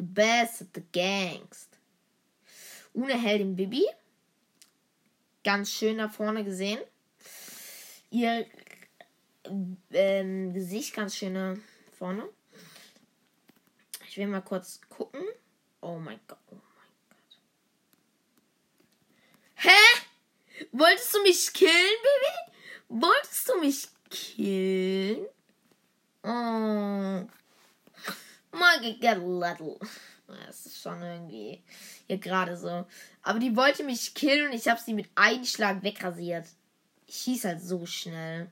The 0.00 0.06
Bass 0.06 0.60
hat 0.60 0.68
the 0.74 0.82
Gangst. 0.92 1.68
Ohne 2.94 3.20
Heldin 3.20 3.54
Bibi. 3.54 3.84
Ganz 5.44 5.70
schön 5.70 5.98
da 5.98 6.08
vorne 6.08 6.42
gesehen. 6.42 6.80
Ihr 8.10 8.46
ähm, 9.92 10.54
Gesicht 10.54 10.94
ganz 10.94 11.16
schön 11.16 11.34
da 11.34 11.54
vorne. 11.98 12.26
Ich 14.08 14.16
will 14.16 14.26
mal 14.26 14.40
kurz 14.40 14.80
gucken. 14.88 15.22
Oh 15.82 15.98
mein 15.98 16.18
Gott. 16.26 16.38
Wolltest 20.72 21.14
du 21.14 21.22
mich 21.22 21.52
killen, 21.52 21.72
Baby? 21.72 23.02
Wolltest 23.02 23.48
du 23.48 23.60
mich 23.60 23.88
killen? 24.08 25.26
Oh. 26.22 27.28
Maggie 28.52 28.98
get 28.98 29.16
a 29.16 29.20
little. 29.20 29.78
Das 30.46 30.66
ist 30.66 30.80
schon 30.80 31.02
irgendwie 31.02 31.62
hier 32.06 32.18
gerade 32.18 32.56
so. 32.56 32.86
Aber 33.22 33.38
die 33.38 33.56
wollte 33.56 33.82
mich 33.82 34.14
killen 34.14 34.48
und 34.48 34.52
ich 34.52 34.68
habe 34.68 34.80
sie 34.80 34.94
mit 34.94 35.08
einem 35.14 35.44
Schlag 35.44 35.82
wegrasiert. 35.82 36.46
Ich 37.06 37.16
schieß 37.16 37.44
halt 37.44 37.62
so 37.62 37.84
schnell. 37.86 38.50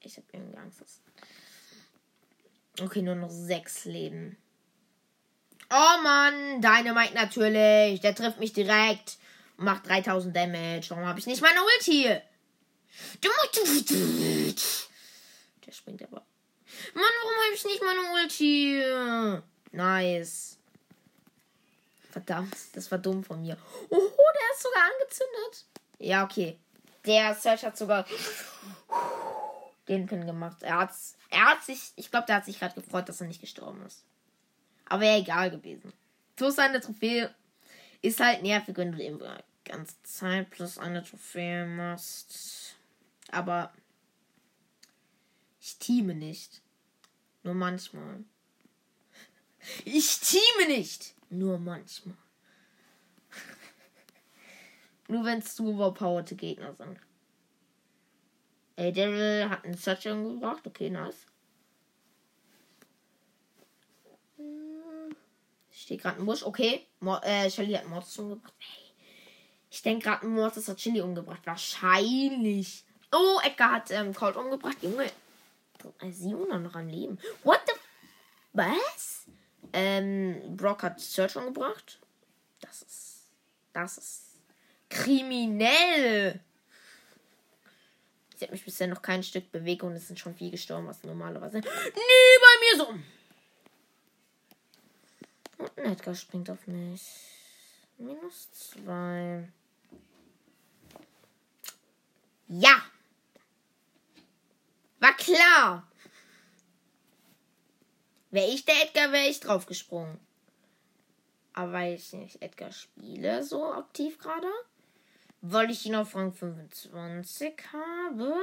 Ich 0.00 0.16
habe 0.16 0.26
irgendwie 0.32 0.56
Angst. 0.56 0.82
Okay, 2.80 3.02
nur 3.02 3.14
noch 3.14 3.30
sechs 3.30 3.84
Leben. 3.84 4.36
Oh 5.70 6.02
Mann, 6.02 6.62
Dynamite 6.62 7.14
natürlich. 7.14 8.00
Der 8.00 8.14
trifft 8.14 8.40
mich 8.40 8.52
direkt 8.52 9.18
macht 9.62 9.88
3000 9.88 10.34
Damage. 10.34 10.90
Warum 10.90 11.06
habe 11.06 11.18
ich 11.18 11.26
nicht 11.26 11.42
meine 11.42 11.60
Ulti? 11.62 12.04
Der 15.64 15.72
springt 15.72 16.02
aber. 16.02 16.24
Mann, 16.94 17.04
warum 17.22 17.36
habe 17.44 17.54
ich 17.54 17.64
nicht 17.64 17.82
meine 17.82 18.12
Ulti? 18.12 18.82
Nice. 19.72 20.58
Verdammt, 22.10 22.56
das 22.74 22.90
war 22.90 22.98
dumm 22.98 23.24
von 23.24 23.40
mir. 23.40 23.56
Oh, 23.88 23.98
der 23.98 24.54
ist 24.54 24.62
sogar 24.62 24.82
angezündet. 24.82 25.64
Ja, 25.98 26.24
okay. 26.24 26.58
Der 27.06 27.34
Search 27.34 27.64
hat 27.64 27.76
sogar 27.76 28.06
den 29.88 30.06
Pin 30.06 30.26
gemacht. 30.26 30.62
Er, 30.62 30.78
hat's, 30.78 31.16
er 31.30 31.46
hat 31.46 31.64
sich, 31.64 31.92
ich 31.96 32.10
glaube, 32.10 32.26
der 32.26 32.36
hat 32.36 32.44
sich 32.44 32.58
gerade 32.58 32.80
gefreut, 32.80 33.08
dass 33.08 33.20
er 33.20 33.26
nicht 33.26 33.40
gestorben 33.40 33.84
ist. 33.86 34.04
Aber 34.86 35.00
wäre 35.00 35.18
egal 35.18 35.50
gewesen. 35.50 35.92
Plus 36.36 36.58
eine 36.58 36.80
Trophäe 36.80 37.34
ist 38.02 38.20
halt 38.20 38.42
nervig, 38.42 38.76
wenn 38.76 38.92
du 38.92 38.98
die 38.98 39.18
ganze 39.64 39.94
Zeit 40.02 40.50
plus 40.50 40.78
eine 40.78 41.02
Trophäe 41.02 41.66
machst. 41.66 42.76
Aber 43.30 43.72
ich 45.60 45.78
teame 45.78 46.14
nicht. 46.14 46.61
Nur 47.42 47.54
manchmal. 47.54 48.24
Ich 49.84 50.20
teame 50.20 50.68
nicht. 50.68 51.14
Nur 51.30 51.58
manchmal. 51.58 52.16
Nur 55.08 55.24
wenn 55.24 55.38
es 55.38 55.54
zu 55.54 55.70
überpowerte 55.70 56.36
Gegner 56.36 56.74
sind. 56.74 56.98
Ey, 58.76 58.92
Daryl 58.92 59.50
hat 59.50 59.64
einen 59.64 59.76
Search 59.76 60.08
umgebracht. 60.08 60.66
Okay, 60.66 60.90
nice. 60.90 61.26
Steht 65.70 66.02
gerade 66.02 66.20
ein 66.20 66.26
Busch. 66.26 66.42
Okay. 66.42 66.86
Mo 67.00 67.16
äh, 67.22 67.50
Shelly 67.50 67.74
hat 67.74 67.88
Mortis 67.88 68.18
umgebracht. 68.18 68.54
Hey. 68.58 68.92
Ich 69.70 69.82
denke 69.82 70.04
gerade, 70.04 70.26
Mortis 70.26 70.68
hat 70.68 70.76
Chili 70.76 71.00
umgebracht. 71.00 71.40
Wahrscheinlich. 71.44 72.84
Oh, 73.10 73.40
Edgar 73.42 73.72
hat 73.72 73.90
ähm, 73.90 74.14
Colt 74.14 74.36
umgebracht. 74.36 74.76
Junge. 74.82 75.10
Noch 75.84 76.74
am 76.74 76.88
Leben. 76.88 77.18
What 77.44 77.60
the. 77.66 77.72
Was? 78.52 79.26
Ähm, 79.72 80.56
Brock 80.56 80.82
hat 80.82 81.00
Search 81.00 81.36
umgebracht. 81.36 81.98
Das 82.60 82.82
ist. 82.82 83.26
Das 83.72 83.98
ist. 83.98 84.22
Kriminell. 84.88 86.40
Ich 88.36 88.42
habe 88.42 88.52
mich 88.52 88.64
bisher 88.64 88.88
noch 88.88 89.02
kein 89.02 89.22
Stück 89.22 89.50
bewegt 89.52 89.82
und 89.84 89.92
es 89.92 90.08
sind 90.08 90.18
schon 90.18 90.34
viel 90.34 90.50
gestorben, 90.50 90.88
was 90.88 91.02
normalerweise 91.04 91.58
nie 91.58 91.62
bei 91.64 92.60
mir 92.60 92.76
so. 92.76 92.88
Und 95.58 95.78
ein 95.78 95.92
Edgar 95.92 96.14
springt 96.14 96.50
auf 96.50 96.66
mich. 96.66 97.02
Minus 97.98 98.50
zwei. 98.52 99.48
Ja! 102.48 102.82
Klar! 105.24 105.86
Wäre 108.30 108.48
ich 108.48 108.64
der 108.64 108.82
Edgar, 108.82 109.12
wäre 109.12 109.28
ich 109.28 109.40
draufgesprungen. 109.40 110.18
Aber 111.52 111.72
weil 111.72 111.94
ich 111.94 112.12
nicht 112.14 112.40
Edgar 112.40 112.72
spiele, 112.72 113.44
so 113.44 113.72
aktiv 113.72 114.18
gerade, 114.18 114.48
weil 115.42 115.70
ich 115.70 115.84
ihn 115.84 115.94
auf 115.94 116.14
Rang 116.14 116.32
25 116.32 117.54
habe, 117.72 118.34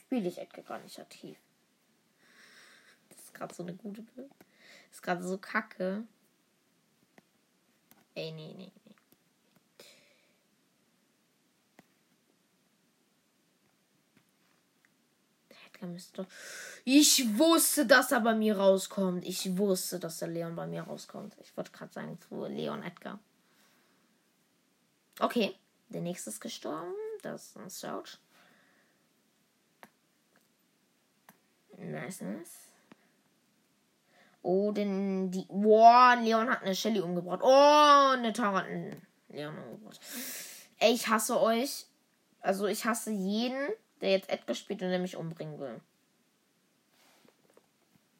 spiele 0.00 0.28
ich 0.28 0.38
Edgar 0.38 0.64
gar 0.64 0.78
nicht 0.80 0.98
aktiv 0.98 1.38
gerade 3.40 3.54
so 3.54 3.62
eine 3.62 3.74
gute 3.74 4.02
Bild. 4.02 4.30
Ist 4.90 5.02
gerade 5.02 5.26
so 5.26 5.38
kacke. 5.38 6.04
Ey, 8.14 8.32
nee, 8.32 8.54
nee, 8.56 8.72
nee. 15.82 16.26
Ich 16.84 17.38
wusste, 17.38 17.86
dass 17.86 18.12
er 18.12 18.20
bei 18.20 18.34
mir 18.34 18.56
rauskommt. 18.58 19.24
Ich 19.24 19.56
wusste, 19.56 19.98
dass 19.98 20.18
der 20.18 20.28
Leon 20.28 20.56
bei 20.56 20.66
mir 20.66 20.82
rauskommt. 20.82 21.36
Ich 21.40 21.56
wollte 21.56 21.72
gerade 21.72 21.92
sagen, 21.92 22.18
zu 22.28 22.44
Leon 22.44 22.82
Edgar. 22.82 23.18
Okay, 25.18 25.54
der 25.88 26.00
nächste 26.00 26.30
ist 26.30 26.40
gestorben. 26.40 26.94
Das 27.22 27.48
ist 27.48 27.56
ein 27.56 27.70
Search. 27.70 28.18
Nice, 31.76 32.20
nice. 32.20 32.70
Oh, 34.42 34.72
denn 34.72 35.30
die. 35.30 35.46
Boah, 35.48 36.16
Leon 36.20 36.48
hat 36.48 36.62
eine 36.62 36.74
Shelly 36.74 37.00
umgebracht. 37.00 37.40
Oh, 37.42 38.12
eine 38.12 38.32
Tara 38.32 38.64
Leon 39.28 39.58
umgebracht. 39.58 40.00
Ey, 40.78 40.92
ich 40.94 41.08
hasse 41.08 41.40
euch. 41.40 41.86
Also, 42.40 42.66
ich 42.66 42.86
hasse 42.86 43.10
jeden, 43.10 43.68
der 44.00 44.10
jetzt 44.10 44.28
Edgar 44.28 44.54
spielt 44.54 44.82
und 44.82 44.90
der 44.90 44.98
mich 44.98 45.16
umbringen 45.16 45.58
will. 45.58 45.80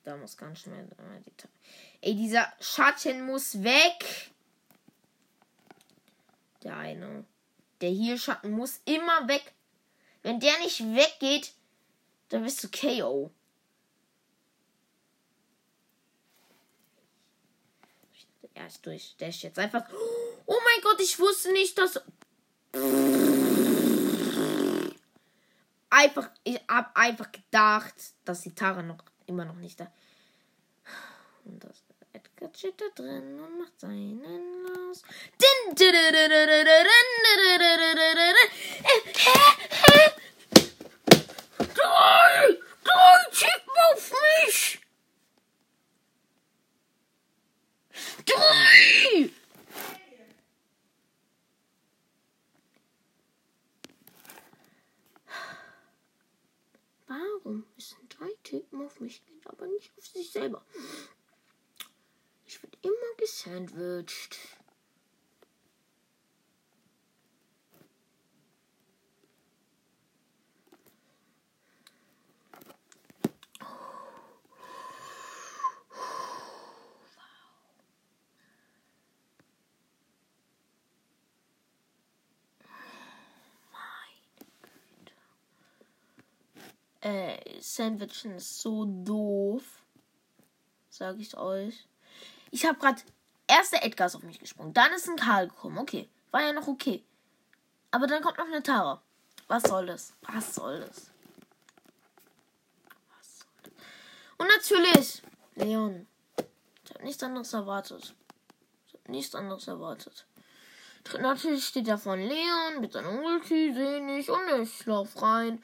Da 0.04 0.16
muss 0.16 0.36
ganz 0.36 0.60
schnell. 0.60 0.88
Ey, 2.00 2.14
dieser 2.14 2.52
Schatten 2.60 3.26
muss 3.26 3.62
weg. 3.62 4.30
Der 6.62 6.76
eine. 6.76 7.24
Der 7.80 7.90
hier 7.90 8.18
Schatten 8.18 8.50
muss 8.50 8.80
immer 8.84 9.28
weg. 9.28 9.52
Wenn 10.22 10.40
der 10.40 10.58
nicht 10.58 10.80
weggeht, 10.80 11.52
dann 12.28 12.44
bist 12.44 12.62
du 12.64 12.68
KO. 12.68 13.30
Er 18.54 18.66
ist 18.66 18.84
durch. 18.84 19.16
Der 19.18 19.28
ist 19.28 19.42
jetzt 19.42 19.58
einfach. 19.58 19.84
Oh 20.46 20.58
mein 20.64 20.82
Gott, 20.82 21.00
ich 21.00 21.18
wusste 21.18 21.52
nicht, 21.52 21.78
dass. 21.78 22.00
Einfach, 25.90 26.30
ich 26.44 26.60
hab 26.68 26.96
einfach 26.96 27.30
gedacht, 27.32 27.94
dass 28.24 28.42
die 28.42 28.54
Tara 28.54 28.82
noch 28.82 29.04
immer 29.26 29.44
noch 29.44 29.56
nicht 29.56 29.80
da. 29.80 29.92
Und 31.44 31.62
das 31.62 31.82
Edgar 32.12 32.50
steht 32.54 32.80
da 32.80 32.86
drin 32.94 33.38
und 33.40 33.58
macht 33.58 33.78
seinen 33.78 34.22
los. 34.64 35.02
Drei 42.82 43.30
Typen 43.30 43.76
auf 43.92 44.12
mich! 44.46 44.80
Drei! 48.26 49.30
Warum 57.06 57.64
müssen 57.74 58.08
drei 58.08 58.30
Typen 58.42 58.86
auf 58.86 58.89
mich 59.00 59.24
gehen, 59.24 59.40
aber 59.46 59.66
nicht 59.66 59.92
auf 59.96 60.06
sich 60.06 60.30
selber? 60.30 60.64
Ich 62.46 62.62
werde 62.62 62.78
immer 62.82 63.16
gesandwiched. 63.18 64.38
äh, 87.00 87.59
Sandwichen 87.74 88.34
ist 88.36 88.60
so 88.60 88.84
doof. 88.84 89.62
Sag 90.88 91.18
ich 91.18 91.36
euch. 91.36 91.86
Ich 92.50 92.64
habe 92.66 92.78
gerade. 92.78 93.00
Erster 93.46 93.82
Edgar 93.82 94.06
ist 94.06 94.14
auf 94.14 94.22
mich 94.22 94.38
gesprungen. 94.38 94.72
Dann 94.72 94.92
ist 94.92 95.08
ein 95.08 95.16
Karl 95.16 95.48
gekommen. 95.48 95.78
Okay. 95.78 96.08
War 96.30 96.42
ja 96.42 96.52
noch 96.52 96.68
okay. 96.68 97.04
Aber 97.90 98.06
dann 98.06 98.22
kommt 98.22 98.38
noch 98.38 98.46
eine 98.46 98.62
Tara. 98.62 99.02
Was 99.48 99.64
soll 99.64 99.86
das? 99.86 100.12
Was 100.22 100.54
soll 100.54 100.80
das? 100.80 101.10
Was 103.08 103.40
soll 103.40 103.48
das? 103.64 103.72
Und 104.38 104.46
natürlich, 104.46 105.22
Leon. 105.56 106.06
Ich 106.84 106.94
habe 106.94 107.04
nichts 107.04 107.22
anderes 107.22 107.52
erwartet. 107.52 108.14
Ich 108.86 108.94
habe 108.94 109.10
nichts 109.10 109.34
anderes 109.34 109.66
erwartet. 109.66 110.26
Natürlich 111.18 111.66
steht 111.66 111.88
da 111.88 111.96
von 111.96 112.20
Leon 112.20 112.80
mit 112.80 112.92
seiner 112.92 113.10
Ulti, 113.10 113.74
sehe 113.74 114.18
ich 114.18 114.30
und 114.30 114.48
ich 114.60 114.86
lauf 114.86 115.20
rein. 115.20 115.60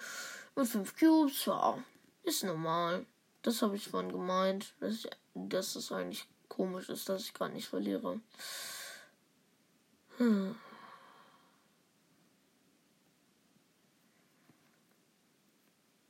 Und 0.54 0.66
5 0.66 0.98
Cubes, 0.98 1.44
ja, 1.44 1.78
ist 2.26 2.44
normal. 2.44 3.06
Das 3.42 3.62
habe 3.62 3.76
ich 3.76 3.88
vorhin 3.88 4.10
gemeint, 4.10 4.74
dass, 4.80 5.04
ich, 5.04 5.10
dass 5.34 5.76
es 5.76 5.92
eigentlich 5.92 6.26
komisch 6.48 6.88
ist, 6.88 7.08
dass 7.08 7.22
ich 7.22 7.34
gerade 7.34 7.54
nicht 7.54 7.68
verliere. 7.68 8.20
Hm. 10.18 10.56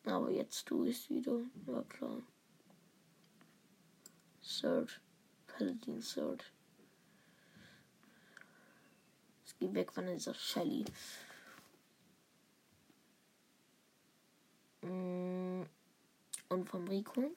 Aber 0.05 0.31
jetzt 0.31 0.67
tue 0.67 0.89
ich 0.89 0.97
es 0.97 1.11
wieder. 1.11 1.41
Ja, 1.67 1.83
klar. 1.83 2.23
Third. 4.41 5.01
Paladin 5.47 6.01
Third. 6.01 6.45
Ich 9.45 9.59
geh 9.59 9.75
weg 9.75 9.93
von 9.93 10.07
dieser 10.07 10.35
Shelly. 10.35 10.85
Mm, 14.83 15.65
und 16.49 16.69
vom 16.69 16.87
Rico. 16.89 17.31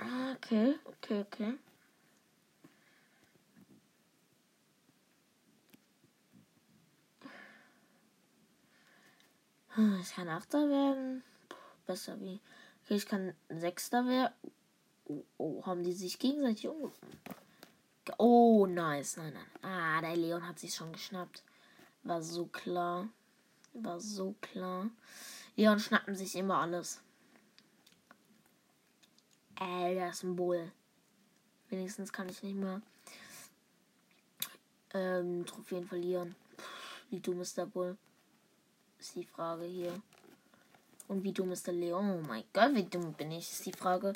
Ah, 0.00 0.32
okay, 0.32 0.74
okay, 0.84 1.20
okay. 1.20 1.54
Hm, 9.74 9.98
ich 10.00 10.14
kann 10.14 10.28
Achter 10.28 10.68
werden. 10.68 11.24
Besser 11.86 12.20
wie. 12.20 12.40
Okay, 12.84 12.94
ich 12.94 13.06
kann 13.06 13.34
Sechster 13.48 14.06
werden. 14.06 14.34
Oh, 15.06 15.24
oh, 15.38 15.66
haben 15.66 15.82
die 15.82 15.92
sich 15.92 16.18
gegenseitig 16.18 16.68
umgebracht? 16.68 17.00
Oh, 18.18 18.66
nice. 18.66 19.16
Nein, 19.16 19.32
nein. 19.32 19.50
Ah, 19.62 20.00
der 20.00 20.16
Leon 20.16 20.46
hat 20.46 20.58
sich 20.58 20.74
schon 20.74 20.92
geschnappt. 20.92 21.42
War 22.04 22.22
so 22.22 22.46
klar. 22.46 23.08
War 23.72 23.98
so 24.00 24.34
klar. 24.40 24.90
Leon 25.56 25.80
schnappen 25.80 26.14
sich 26.14 26.36
immer 26.36 26.58
alles. 26.58 27.00
Ey, 29.58 29.96
das 29.96 30.16
ist 30.16 30.22
ein 30.24 30.36
Bull. 30.36 30.70
Wenigstens 31.70 32.12
kann 32.12 32.28
ich 32.28 32.42
nicht 32.42 32.56
mehr 32.56 32.82
ähm, 34.94 35.44
Trophäen 35.44 35.86
verlieren. 35.86 36.34
Puh, 36.56 36.64
wie 37.10 37.20
dumm 37.20 37.40
ist 37.40 37.58
der 37.58 37.66
Bull? 37.66 37.96
Ist 38.98 39.16
die 39.16 39.24
Frage 39.24 39.64
hier. 39.64 40.00
Und 41.08 41.22
wie 41.22 41.32
dumm 41.32 41.52
ist 41.52 41.66
der 41.66 41.74
Leon? 41.74 42.10
Oh 42.10 42.26
mein 42.26 42.44
Gott, 42.52 42.74
wie 42.74 42.84
dumm 42.84 43.12
bin 43.12 43.32
ich? 43.32 43.50
Ist 43.50 43.66
die 43.66 43.72
Frage. 43.72 44.12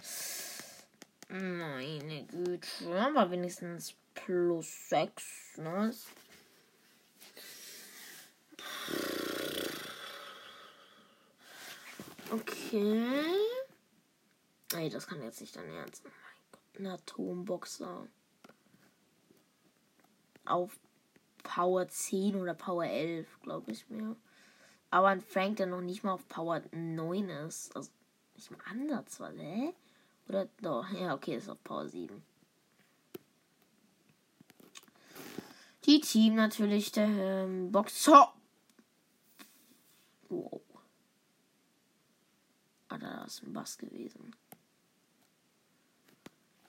Meine 1.28 2.24
Güte. 2.24 2.68
Aber 3.00 3.30
wenigstens 3.30 3.94
plus 4.14 4.88
6. 4.88 5.58
Ne? 5.58 5.94
Okay. 12.30 13.06
Ey, 14.74 14.90
das 14.90 15.06
kann 15.06 15.22
jetzt 15.22 15.40
nicht 15.40 15.56
dein 15.56 15.70
Ernst. 15.70 16.02
Oh 16.04 16.08
mein 16.08 16.42
Gott. 16.52 16.80
Ein 16.80 16.86
Atomboxer. 16.86 18.06
Auf 20.44 20.78
Power 21.42 21.88
10 21.88 22.36
oder 22.36 22.54
Power 22.54 22.84
11, 22.84 23.40
glaube 23.40 23.72
ich 23.72 23.88
mir. 23.88 24.16
Aber 24.90 25.08
ein 25.08 25.22
Frank, 25.22 25.56
der 25.56 25.66
noch 25.66 25.80
nicht 25.80 26.04
mal 26.04 26.12
auf 26.12 26.28
Power 26.28 26.62
9 26.72 27.28
ist. 27.30 27.74
Also 27.74 27.90
nicht 28.34 28.50
mal 28.50 28.60
anders, 28.70 29.20
was, 29.20 29.34
hä? 29.36 29.74
Oder 30.28 30.48
doch, 30.60 30.88
ja, 30.90 31.14
okay, 31.14 31.36
ist 31.36 31.48
auf 31.48 31.62
Power 31.64 31.88
7. 31.88 32.22
Die 35.86 36.00
Team 36.00 36.34
natürlich, 36.34 36.92
der 36.92 37.08
ähm, 37.08 37.72
Boxer. 37.72 38.32
Wow. 40.28 40.57
Ah, 42.88 42.98
da 42.98 43.24
ist 43.24 43.42
ein 43.42 43.52
Bass 43.52 43.76
gewesen. 43.76 44.34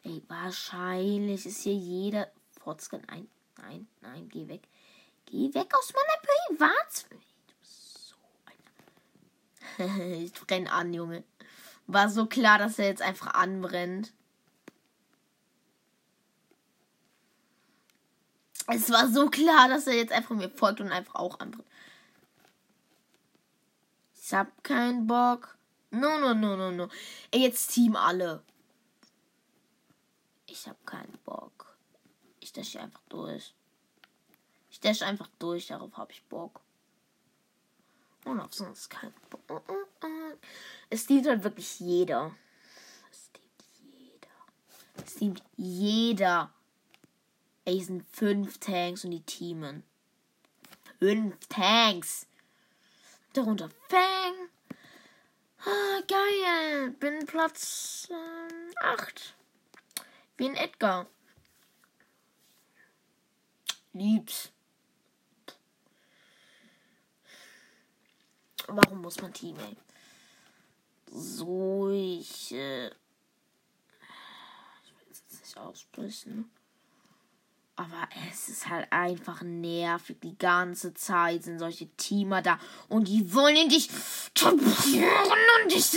Ey, 0.04 0.22
wahrscheinlich 0.28 1.46
ist 1.46 1.62
hier 1.62 1.74
jeder. 1.74 2.32
Fotzgen, 2.60 3.02
nein, 3.08 3.30
nein, 3.58 3.88
nein, 4.02 4.30
geh 4.30 4.48
weg. 4.48 4.68
Geh 5.26 5.54
weg 5.54 5.74
aus 5.78 5.94
meiner 5.94 6.58
Privatsphäre. 6.58 7.22
Du 7.48 7.54
bist 7.60 8.10
so 8.10 8.16
einer. 9.78 10.06
ich 10.16 10.34
brenn 10.34 10.68
an, 10.68 10.94
Junge. 10.94 11.24
War 11.88 12.10
so 12.10 12.26
klar, 12.26 12.58
dass 12.58 12.80
er 12.80 12.88
jetzt 12.88 13.02
einfach 13.02 13.34
anbrennt. 13.34 14.14
Es 18.68 18.92
war 18.92 19.08
so 19.08 19.30
klar, 19.30 19.68
dass 19.68 19.88
er 19.88 19.96
jetzt 19.96 20.12
einfach 20.12 20.36
mir 20.36 20.50
folgt 20.50 20.82
und 20.82 20.92
einfach 20.92 21.16
auch 21.16 21.40
anbrennt. 21.40 21.68
Ich 24.22 24.34
hab 24.34 24.64
keinen 24.64 25.08
Bock. 25.08 25.59
No, 25.92 26.20
no, 26.20 26.34
no, 26.34 26.56
no, 26.56 26.72
no. 26.72 26.90
Ey, 27.32 27.42
jetzt 27.42 27.74
Team 27.74 27.96
alle. 27.96 28.44
Ich 30.46 30.68
hab 30.68 30.86
keinen 30.86 31.18
Bock. 31.26 31.78
Ich 32.40 32.54
dash 32.54 32.76
einfach 32.76 33.02
durch. 33.10 33.54
Ich 34.70 34.80
dash 34.80 35.02
einfach 35.02 35.30
durch, 35.40 35.68
darauf 35.68 35.98
hab 35.98 36.12
ich 36.12 36.24
Bock. 36.24 36.62
Und 38.26 38.40
auf 38.40 38.54
sonst 38.54 38.90
keinen 38.90 39.14
Bock. 39.30 39.64
Es 40.90 41.06
dient 41.08 41.28
halt 41.28 41.44
wirklich 41.44 41.80
jeder. 41.80 42.36
Es 43.12 43.32
dient 43.32 43.94
jeder. 43.94 45.06
Es 45.06 45.16
dient 45.16 45.44
jeder. 45.58 46.52
Ey, 47.66 47.80
es 47.80 47.88
sind 47.88 48.06
fünf 48.12 48.58
Tanks 48.60 49.06
und 49.06 49.12
die 49.12 49.22
Teamen. 49.22 49.84
Fünf 51.00 51.36
Tanks. 51.48 52.28
Darunter 53.34 53.70
Fang. 53.88 54.50
Ah, 55.66 56.02
geil. 56.08 56.92
Bin 57.00 57.26
Platz 57.26 58.08
8. 58.82 59.36
Ähm, 59.98 60.06
Wie 60.38 60.50
ein 60.50 60.56
Edgar. 60.56 61.08
Lieb's. 63.94 64.52
Warum 68.68 69.02
muss 69.02 69.20
man 69.22 69.34
Team, 69.34 69.58
ey? 69.60 69.76
So, 71.12 71.90
ich. 71.90 72.52
Will 72.52 72.92
jetzt 75.08 75.40
nicht 75.42 75.58
aussprechen. 75.58 76.52
Aber 77.80 78.10
es 78.30 78.50
ist 78.50 78.68
halt 78.68 78.92
einfach 78.92 79.42
nervig. 79.42 80.18
Die 80.22 80.38
ganze 80.38 80.94
Zeit 80.96 81.46
sind 81.46 81.60
solche 81.60 81.88
Teamer 81.96 82.42
da. 82.42 82.60
Und 82.90 83.08
die 83.08 83.34
wollen 83.34 83.70
dich 83.70 83.90
tapieren 84.34 85.32
und 85.64 85.72
ich. 85.72 85.94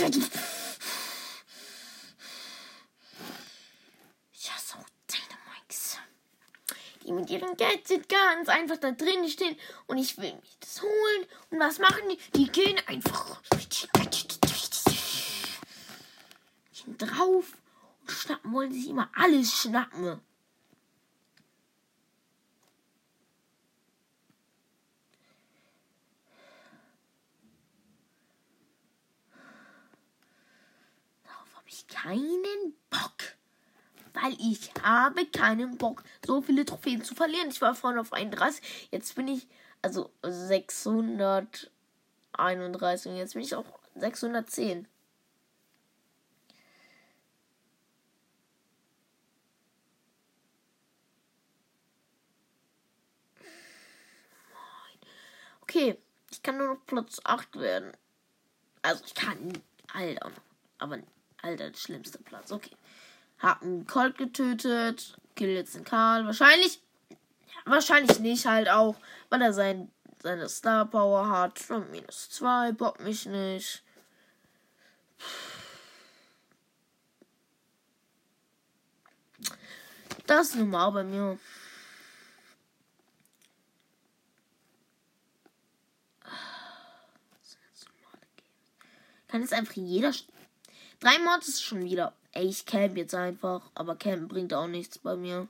Ich 4.31 4.51
hasse. 4.53 4.77
Die 7.05 7.11
mit 7.11 7.27
Geld 7.27 7.85
sind 7.85 8.07
ganz 8.07 8.47
einfach 8.47 8.77
da 8.77 8.91
drin 8.91 9.27
stehen. 9.27 9.57
Und 9.87 9.97
ich 9.97 10.17
will 10.17 10.35
mich 10.35 10.57
das 10.61 10.81
holen. 10.81 11.25
Und 11.49 11.59
was 11.59 11.79
machen 11.79 12.07
die? 12.09 12.17
Die 12.37 12.49
gehen 12.49 12.79
einfach 12.87 13.41
drauf 16.97 17.57
und 18.01 18.11
schnappen 18.11 18.53
wollen 18.53 18.71
sich 18.71 18.87
immer 18.87 19.09
alles 19.13 19.51
schnappen. 19.51 20.21
Keinen 31.87 32.75
Bock. 32.89 33.35
Weil 34.13 34.33
ich 34.39 34.71
habe 34.83 35.25
keinen 35.25 35.77
Bock, 35.77 36.03
so 36.25 36.41
viele 36.41 36.65
Trophäen 36.65 37.03
zu 37.03 37.15
verlieren. 37.15 37.49
Ich 37.49 37.61
war 37.61 37.75
vorhin 37.75 37.99
auf 37.99 38.13
31. 38.13 38.89
Jetzt 38.91 39.15
bin 39.15 39.27
ich, 39.27 39.47
also 39.81 40.11
631 40.21 43.11
und 43.11 43.17
jetzt 43.17 43.33
bin 43.33 43.43
ich 43.43 43.55
auf 43.55 43.65
610. 43.95 44.87
Okay, 55.61 55.97
ich 56.29 56.43
kann 56.43 56.57
nur 56.57 56.75
noch 56.75 56.85
Platz 56.85 57.19
8 57.23 57.55
werden. 57.55 57.93
Also 58.83 59.03
ich 59.05 59.15
kann, 59.15 59.53
Alter, 59.91 60.31
aber 60.77 60.99
Alter, 61.43 61.69
der 61.69 61.77
schlimmste 61.77 62.17
Platz. 62.19 62.51
Okay. 62.51 62.71
Hab 63.39 63.61
einen 63.61 63.85
Colt 63.85 64.17
getötet. 64.17 65.17
Kill 65.35 65.49
jetzt 65.49 65.75
den 65.75 65.83
Karl. 65.83 66.25
Wahrscheinlich. 66.25 66.81
Wahrscheinlich 67.65 68.19
nicht 68.19 68.45
halt 68.45 68.69
auch, 68.69 68.95
weil 69.29 69.41
er 69.41 69.53
sein, 69.53 69.91
seine 70.21 70.49
Star 70.49 70.85
Power 70.85 71.29
hat. 71.29 71.69
Und 71.69 71.91
minus 71.91 72.29
2. 72.31 72.71
Bock 72.71 72.99
mich 73.01 73.25
nicht. 73.25 73.83
Das 80.25 80.49
ist 80.49 80.55
normal 80.55 80.91
bei 80.93 81.03
mir. 81.03 81.37
Kann 89.27 89.41
jetzt 89.41 89.53
einfach 89.53 89.73
jeder 89.73 90.13
Drei 91.03 91.19
Mods 91.19 91.49
ist 91.49 91.61
schon 91.61 91.83
wieder. 91.83 92.13
Ey, 92.31 92.47
ich 92.47 92.65
camp 92.65 92.95
jetzt 92.95 93.13
einfach. 93.13 93.61
Aber 93.75 93.97
campen 93.97 94.29
bringt 94.29 94.53
auch 94.53 94.67
nichts 94.67 94.97
bei 94.99 95.17
mir. 95.17 95.49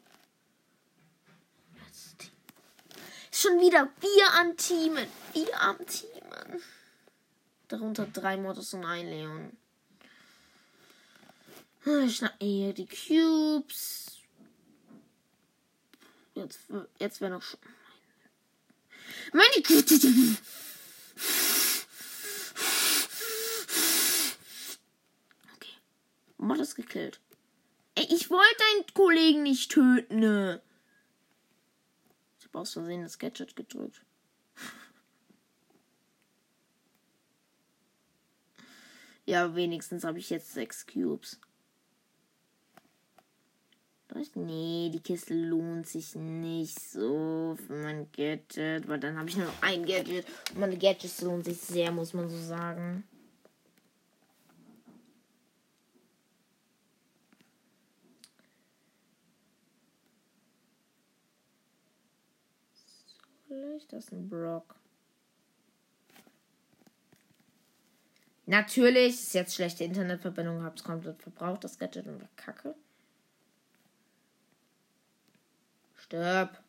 Ist 3.31 3.41
schon 3.41 3.59
wieder 3.59 3.87
wir 3.99 4.33
an 4.33 4.57
Teamen. 4.57 5.07
Wir 5.33 5.61
am 5.61 5.77
Teamen. 5.85 6.63
Darunter 7.67 8.07
drei 8.07 8.35
Mortis 8.35 8.73
und 8.73 8.83
ein 8.83 9.07
Leon. 9.07 9.55
Ah, 11.85 11.99
ich 12.03 12.15
schnapp 12.17 12.33
hier 12.39 12.73
die 12.73 12.87
Cubes. 12.87 14.17
Jetzt, 16.33 16.61
jetzt 16.97 17.21
wäre 17.21 17.31
noch 17.31 17.43
schon. 17.43 17.59
Meine 19.31 19.61
Güte. 19.61 19.99
Mod 26.43 26.59
ist 26.59 26.75
gekillt. 26.75 27.19
Ey, 27.95 28.05
ich 28.09 28.29
wollte 28.29 28.55
deinen 28.57 28.93
Kollegen 28.93 29.43
nicht 29.43 29.71
töten. 29.71 30.19
Ne? 30.19 30.61
Ich 32.39 32.45
habe 32.45 32.59
aus 32.59 32.73
Versehen 32.73 33.03
das 33.03 33.19
Gadget 33.19 33.55
gedrückt. 33.55 34.01
Ja, 39.25 39.55
wenigstens 39.55 40.03
habe 40.03 40.19
ich 40.19 40.29
jetzt 40.29 40.51
sechs 40.51 40.85
Cubes. 40.85 41.39
Nee, 44.35 44.91
die 44.93 44.99
Kiste 44.99 45.33
lohnt 45.33 45.87
sich 45.87 46.13
nicht 46.15 46.77
so 46.77 47.57
für 47.65 47.73
mein 47.73 48.11
Gadget, 48.11 48.87
weil 48.87 48.99
dann 48.99 49.17
habe 49.17 49.29
ich 49.29 49.37
nur 49.37 49.45
noch 49.45 49.61
ein 49.61 49.85
Gadget. 49.85 50.25
Und 50.51 50.59
meine 50.59 50.77
Gadgets 50.77 51.21
lohnen 51.21 51.43
sich 51.43 51.57
sehr, 51.57 51.89
muss 51.91 52.13
man 52.13 52.29
so 52.29 52.37
sagen. 52.37 53.05
Ich? 63.83 63.87
Das 63.89 64.05
ist 64.05 64.11
ein 64.13 64.29
Brock. 64.29 64.75
Natürlich 68.45 69.13
ist 69.13 69.33
jetzt 69.33 69.55
schlechte 69.55 69.83
Internetverbindung, 69.83 70.63
hab's 70.63 70.83
komplett 70.83 71.21
verbraucht, 71.21 71.63
das 71.63 71.77
Gadget 71.77 72.07
und 72.07 72.27
Kacke. 72.35 72.75
Stirb. 75.95 76.61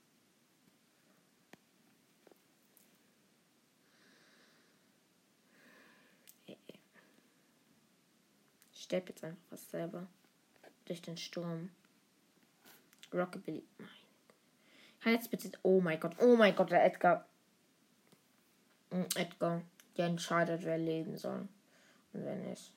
Ich 8.72 8.82
sterbe 8.82 9.08
jetzt 9.08 9.24
einfach 9.24 9.42
was 9.50 9.68
selber. 9.70 10.06
Durch 10.84 11.02
den 11.02 11.16
Sturm. 11.16 11.70
Rockabilly. 13.12 13.64
Nein. 13.78 14.03
Jetzt 15.04 15.30
bitte. 15.30 15.50
Oh 15.62 15.80
mein 15.80 16.00
Gott. 16.00 16.16
Oh 16.20 16.36
mein 16.36 16.56
Gott, 16.56 16.70
der 16.70 16.84
Edgar. 16.84 17.26
Hm, 18.90 19.06
Edgar. 19.16 19.62
Der 19.96 20.06
entscheidet, 20.06 20.64
wer 20.64 20.78
leben 20.78 21.16
soll. 21.16 21.48
Und 22.12 22.24
wer 22.24 22.36
nicht. 22.36 22.72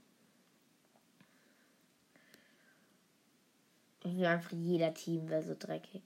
Irgendwie 4.03 4.25
einfach 4.25 4.51
jeder 4.51 4.93
Team 4.93 5.29
wäre 5.29 5.43
so 5.43 5.55
dreckig 5.57 6.03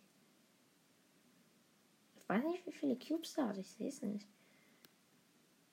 weiß 2.32 2.44
nicht, 2.46 2.66
wie 2.66 2.72
viele 2.72 2.96
Cubes 2.96 3.34
da 3.34 3.50
hat. 3.50 3.58
Ich 3.58 3.70
sehe 3.70 3.90
es 3.90 4.02
nicht. 4.02 4.26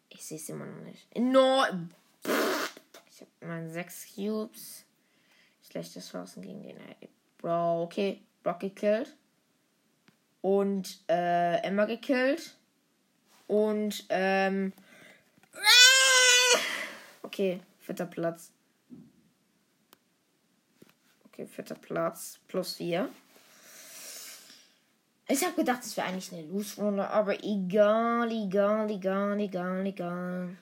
Ich 0.08 0.24
sehe 0.24 0.38
es 0.38 0.48
immer 0.48 0.66
noch 0.66 0.82
nicht. 0.82 1.16
No! 1.16 1.64
Ich 3.10 3.20
habe 3.20 3.30
meine 3.40 3.70
sechs 3.70 4.14
Cubes. 4.14 4.84
Schlechte 5.62 6.00
Chancen 6.00 6.42
gegen 6.42 6.62
den. 6.62 6.76
Bro, 7.38 7.84
okay. 7.84 8.22
Brock 8.42 8.60
gekillt. 8.60 9.16
Und 10.40 11.00
äh, 11.08 11.62
Emma 11.62 11.84
gekillt. 11.84 12.54
Und 13.46 14.04
ähm. 14.10 14.72
Okay, 17.22 17.60
vierter 17.80 18.06
Platz. 18.06 18.50
Okay, 21.26 21.46
vierter 21.46 21.74
Platz. 21.74 22.38
Plus 22.48 22.74
vier. 22.74 23.08
Ich 25.30 25.44
habe 25.44 25.54
gedacht, 25.54 25.82
es 25.84 25.94
wäre 25.96 26.06
eigentlich 26.06 26.32
eine 26.32 26.42
Lose-Runde, 26.42 27.08
aber 27.10 27.44
egal, 27.44 28.30
egal, 28.32 28.90
egal, 28.90 29.38
egal, 29.38 29.86
egal. 29.86 30.56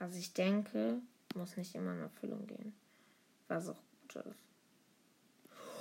Also 0.00 0.18
ich 0.18 0.32
denke, 0.32 0.98
muss 1.34 1.56
nicht 1.56 1.74
immer 1.74 1.92
in 1.92 2.00
Erfüllung 2.00 2.46
gehen. 2.46 2.74
Was 3.46 3.68
auch 3.68 3.76
gut 4.02 4.16
ist. 4.24 4.40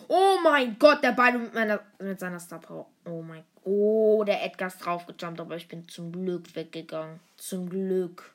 Oh 0.07 0.37
mein 0.43 0.77
Gott, 0.77 1.03
der 1.03 1.13
Ball 1.13 1.37
mit, 1.37 1.53
meiner, 1.53 1.79
mit 1.99 2.19
seiner 2.19 2.39
Star 2.39 2.59
Power. 2.59 2.87
Oh 3.05 3.21
mein 3.21 3.43
Gott. 3.55 3.63
Oh, 3.63 4.23
der 4.25 4.43
Edgar 4.43 4.67
ist 4.67 4.79
draufgejumpt, 4.79 5.39
aber 5.39 5.55
ich 5.55 5.67
bin 5.67 5.87
zum 5.87 6.11
Glück 6.11 6.55
weggegangen. 6.55 7.19
Zum 7.37 7.69
Glück. 7.69 8.33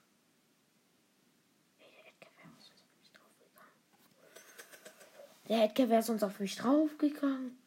Der 5.48 5.64
Edgar 5.64 5.90
wäre 5.90 6.02
sonst 6.02 6.22
auf 6.22 6.40
mich 6.40 6.56
draufgegangen. 6.56 7.58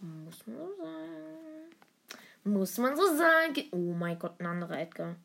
Muss 0.00 0.46
man 0.46 0.56
so 0.56 0.76
sagen. 0.76 1.15
Muss 2.46 2.78
man 2.78 2.96
so 2.96 3.16
sagen. 3.16 3.64
Oh 3.72 3.92
mein 3.92 4.18
Gott, 4.18 4.38
ein 4.40 4.46
anderer 4.46 4.78
Edgar. 4.78 5.16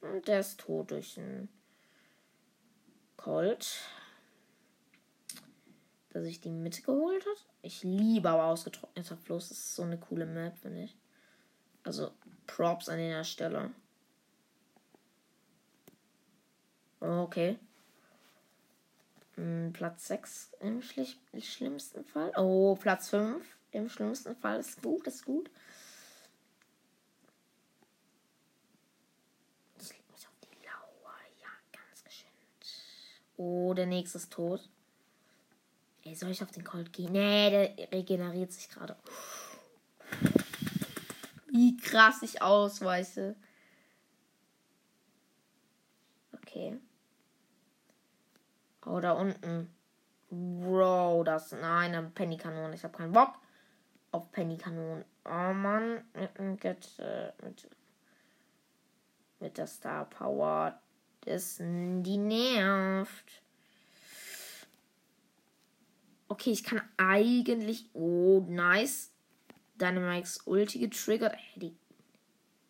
Und 0.00 0.26
der 0.26 0.40
ist 0.40 0.60
tot 0.60 0.90
durch 0.90 1.18
einen 1.18 1.48
Colt. 3.16 3.80
Der 6.12 6.22
sich 6.22 6.40
die 6.40 6.50
Mitte 6.50 6.82
geholt 6.82 7.24
hat. 7.24 7.46
Ich 7.62 7.82
liebe 7.82 8.28
aber 8.28 8.44
ausgetrockneter 8.44 9.16
Fluss. 9.16 9.48
Das 9.48 9.58
ist 9.58 9.74
so 9.76 9.82
eine 9.82 9.98
coole 9.98 10.26
Map, 10.26 10.58
finde 10.58 10.82
ich. 10.82 10.96
Also 11.84 12.10
Props 12.46 12.88
an 12.88 12.98
der 12.98 13.24
Stelle. 13.24 13.70
Okay. 16.98 17.58
Hm, 19.36 19.72
Platz 19.72 20.08
6 20.08 20.52
im 20.60 20.80
schlimmsten 20.82 22.04
Fall. 22.04 22.32
Oh, 22.36 22.76
Platz 22.76 23.10
5 23.10 23.44
im 23.72 23.88
schlimmsten 23.88 24.34
Fall 24.36 24.60
ist 24.60 24.80
gut, 24.82 25.06
ist 25.06 25.24
gut. 25.24 25.50
Ich 29.80 29.88
leg 29.90 30.10
mich 30.12 30.26
auf 30.26 30.38
die 30.40 30.64
Lauer. 30.64 31.14
Ja, 31.42 31.48
ganz 31.72 32.04
geschwind. 32.04 32.32
Oh, 33.36 33.74
der 33.74 33.86
nächste 33.86 34.18
ist 34.18 34.32
tot. 34.32 34.68
Ey, 36.02 36.14
soll 36.14 36.30
ich 36.30 36.42
auf 36.42 36.50
den 36.50 36.64
Colt 36.64 36.92
gehen? 36.92 37.12
Nee, 37.12 37.50
der 37.50 37.92
regeneriert 37.92 38.52
sich 38.52 38.68
gerade. 38.68 38.96
Wie 41.48 41.76
krass 41.76 42.22
ich 42.22 42.42
ausweiche. 42.42 43.36
Okay. 46.32 46.78
Oh, 48.84 49.00
da 49.00 49.12
unten. 49.12 49.74
Bro, 50.30 51.24
das 51.24 51.52
ist 51.52 51.62
eine 51.62 52.02
Penny-Kanone. 52.02 52.74
Ich 52.74 52.84
habe 52.84 52.96
keinen 52.96 53.12
Bock 53.12 53.38
auf 54.10 54.30
Penny-Kanonen. 54.30 55.04
Oh 55.24 55.52
Mann, 55.54 56.04
mit 56.14 56.38
mit, 57.42 57.68
mit 59.40 59.58
der 59.58 59.66
Star 59.66 60.04
Power. 60.04 60.78
Das, 61.24 61.56
die 61.58 62.16
nervt. 62.16 63.42
Okay, 66.28 66.50
ich 66.50 66.64
kann 66.64 66.82
eigentlich. 66.96 67.86
Oh, 67.92 68.44
nice. 68.48 69.10
Dynamax 69.80 70.40
Ulti 70.46 70.78
getriggert. 70.78 71.34
Hey, 71.36 71.60
die 71.60 71.76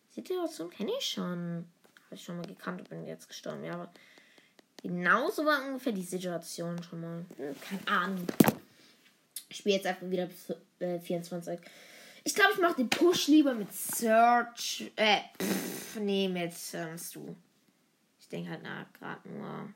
Situation 0.09 0.69
kenne 0.69 0.91
ich 0.97 1.05
schon. 1.05 1.65
Habe 2.05 2.15
ich 2.15 2.23
schon 2.23 2.37
mal 2.37 2.45
gekannt 2.45 2.81
und 2.81 2.89
bin 2.89 3.05
jetzt 3.05 3.27
gestorben. 3.27 3.63
Ja, 3.63 3.73
aber 3.73 3.91
Genauso 4.85 5.43
war 5.43 5.65
ungefähr 5.65 5.93
die 5.93 6.03
Situation 6.03 6.81
schon 6.83 7.01
mal. 7.01 7.25
Hm, 7.37 7.55
keine 7.59 7.87
Ahnung. 7.87 8.27
Ich 9.49 9.57
spiele 9.57 9.77
jetzt 9.77 9.87
einfach 9.87 10.07
wieder 10.07 10.27
bis 10.27 10.53
äh, 10.79 10.99
24. 10.99 11.59
Ich 12.23 12.35
glaube, 12.35 12.51
ich 12.53 12.59
mache 12.59 12.75
den 12.75 12.89
Push 12.91 13.27
lieber 13.27 13.55
mit 13.55 13.73
Search. 13.73 14.91
Äh, 14.95 15.21
pff, 15.41 15.95
nee, 15.99 16.27
mit 16.27 16.53
ähm, 16.73 16.99
Stu. 16.99 17.35
Denke 18.35 18.49
halt 18.49 18.93
gerade 18.99 19.29
nur. 19.29 19.73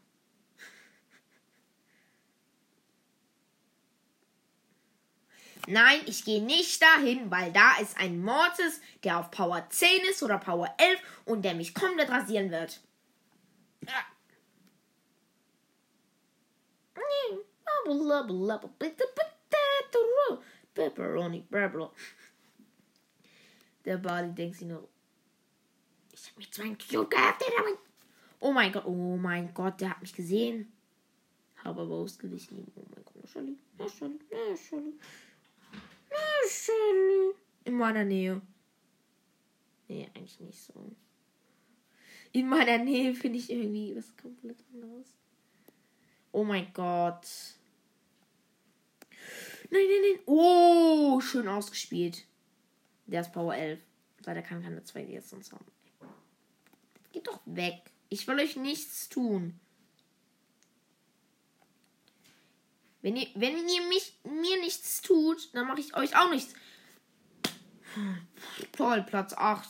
Nein, 5.66 6.02
ich 6.08 6.26
gehe 6.26 6.44
nicht 6.44 6.82
dahin, 6.82 7.32
weil 7.32 7.54
da 7.54 7.78
ist 7.80 7.98
ein 7.98 8.22
Mortis, 8.22 8.82
der 9.06 9.18
auf 9.18 9.32
Power 9.32 9.70
10 9.70 10.02
ist 10.10 10.22
oder 10.24 10.40
Power 10.40 10.76
11 10.78 11.00
und 11.24 11.44
der 11.44 11.54
mich 11.54 11.74
komplett 11.74 12.10
rasieren 12.10 12.52
wird. 12.52 12.82
Ja. 13.88 14.06
Pepperoni, 20.74 21.46
Pepperoni. 21.50 21.94
Der 23.86 23.98
Bali 23.98 24.34
denkt 24.34 24.58
sich 24.58 24.68
nur, 24.68 24.90
ich 26.12 26.30
hab 26.30 26.38
mich 26.38 26.52
zwar 26.52 26.66
ein 26.66 26.78
Kilo 26.78 27.08
gehabt, 27.08 27.42
Oh 28.40 28.52
mein 28.52 28.72
Gott, 28.72 28.86
oh 28.86 29.18
mein 29.18 29.54
Gott, 29.54 29.82
der 29.82 29.92
hat 29.92 30.02
mich 30.02 30.14
gesehen. 30.14 30.72
Habe 31.58 31.82
aber 31.82 31.96
ausgeglichen. 31.96 32.72
Oh 32.76 32.86
mein 32.96 33.04
Gott, 33.04 33.30
Shelly. 33.30 33.58
Shelly. 33.78 34.20
Shelly. 34.58 34.94
Shelly. 36.48 37.34
In 37.66 37.76
meiner 37.76 38.06
Nähe. 38.06 38.42
Nee, 39.88 40.10
eigentlich 40.16 40.40
nicht 40.40 40.62
so. 40.62 40.96
In 42.32 42.48
meiner 42.48 42.78
Nähe 42.78 43.14
finde 43.14 43.40
ich 43.40 43.52
irgendwie 43.52 43.96
was 43.96 44.16
komplett 44.16 44.64
anderes. 44.74 45.08
Oh 46.32 46.44
mein 46.44 46.72
Gott. 46.74 47.28
Nein, 49.72 49.82
nein, 49.88 50.02
nein. 50.02 50.20
Oh, 50.26 51.20
schön 51.22 51.48
ausgespielt. 51.48 52.26
Der 53.08 53.22
ist 53.22 53.34
Power 53.34 53.56
11. 53.56 53.80
Leider 54.26 54.42
kann 54.42 54.62
keine 54.62 54.84
2 54.84 55.04
jetzt 55.06 55.30
sonst 55.30 55.52
haben. 55.52 55.66
Geht 57.12 57.28
doch 57.28 57.42
weg. 57.46 57.89
Ich 58.10 58.28
will 58.28 58.40
euch 58.40 58.56
nichts 58.56 59.10
tun. 59.10 59.60
Wenn 63.02 63.16
ihr, 63.16 63.28
wenn 63.36 63.56
ihr 63.56 63.88
mich, 63.88 64.14
mir 64.24 64.60
nichts 64.60 65.02
tut, 65.02 65.54
dann 65.54 65.68
mache 65.68 65.80
ich 65.80 65.96
euch 65.96 66.18
auch 66.18 66.30
nichts. 66.30 66.54
Toll, 68.74 69.04
Platz 69.04 69.34
8. 69.34 69.70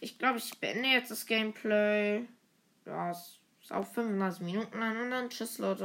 Ich 0.00 0.18
glaube, 0.18 0.38
ich 0.38 0.58
beende 0.58 0.88
jetzt 0.88 1.10
das 1.10 1.26
Gameplay. 1.26 2.26
Ja, 2.86 3.10
es 3.10 3.38
ist 3.62 3.72
auf 3.72 3.92
35 3.94 4.42
Minuten 4.42 4.78
lang 4.78 5.00
und 5.00 5.10
dann 5.10 5.30
tschüss, 5.30 5.58
Leute. 5.58 5.82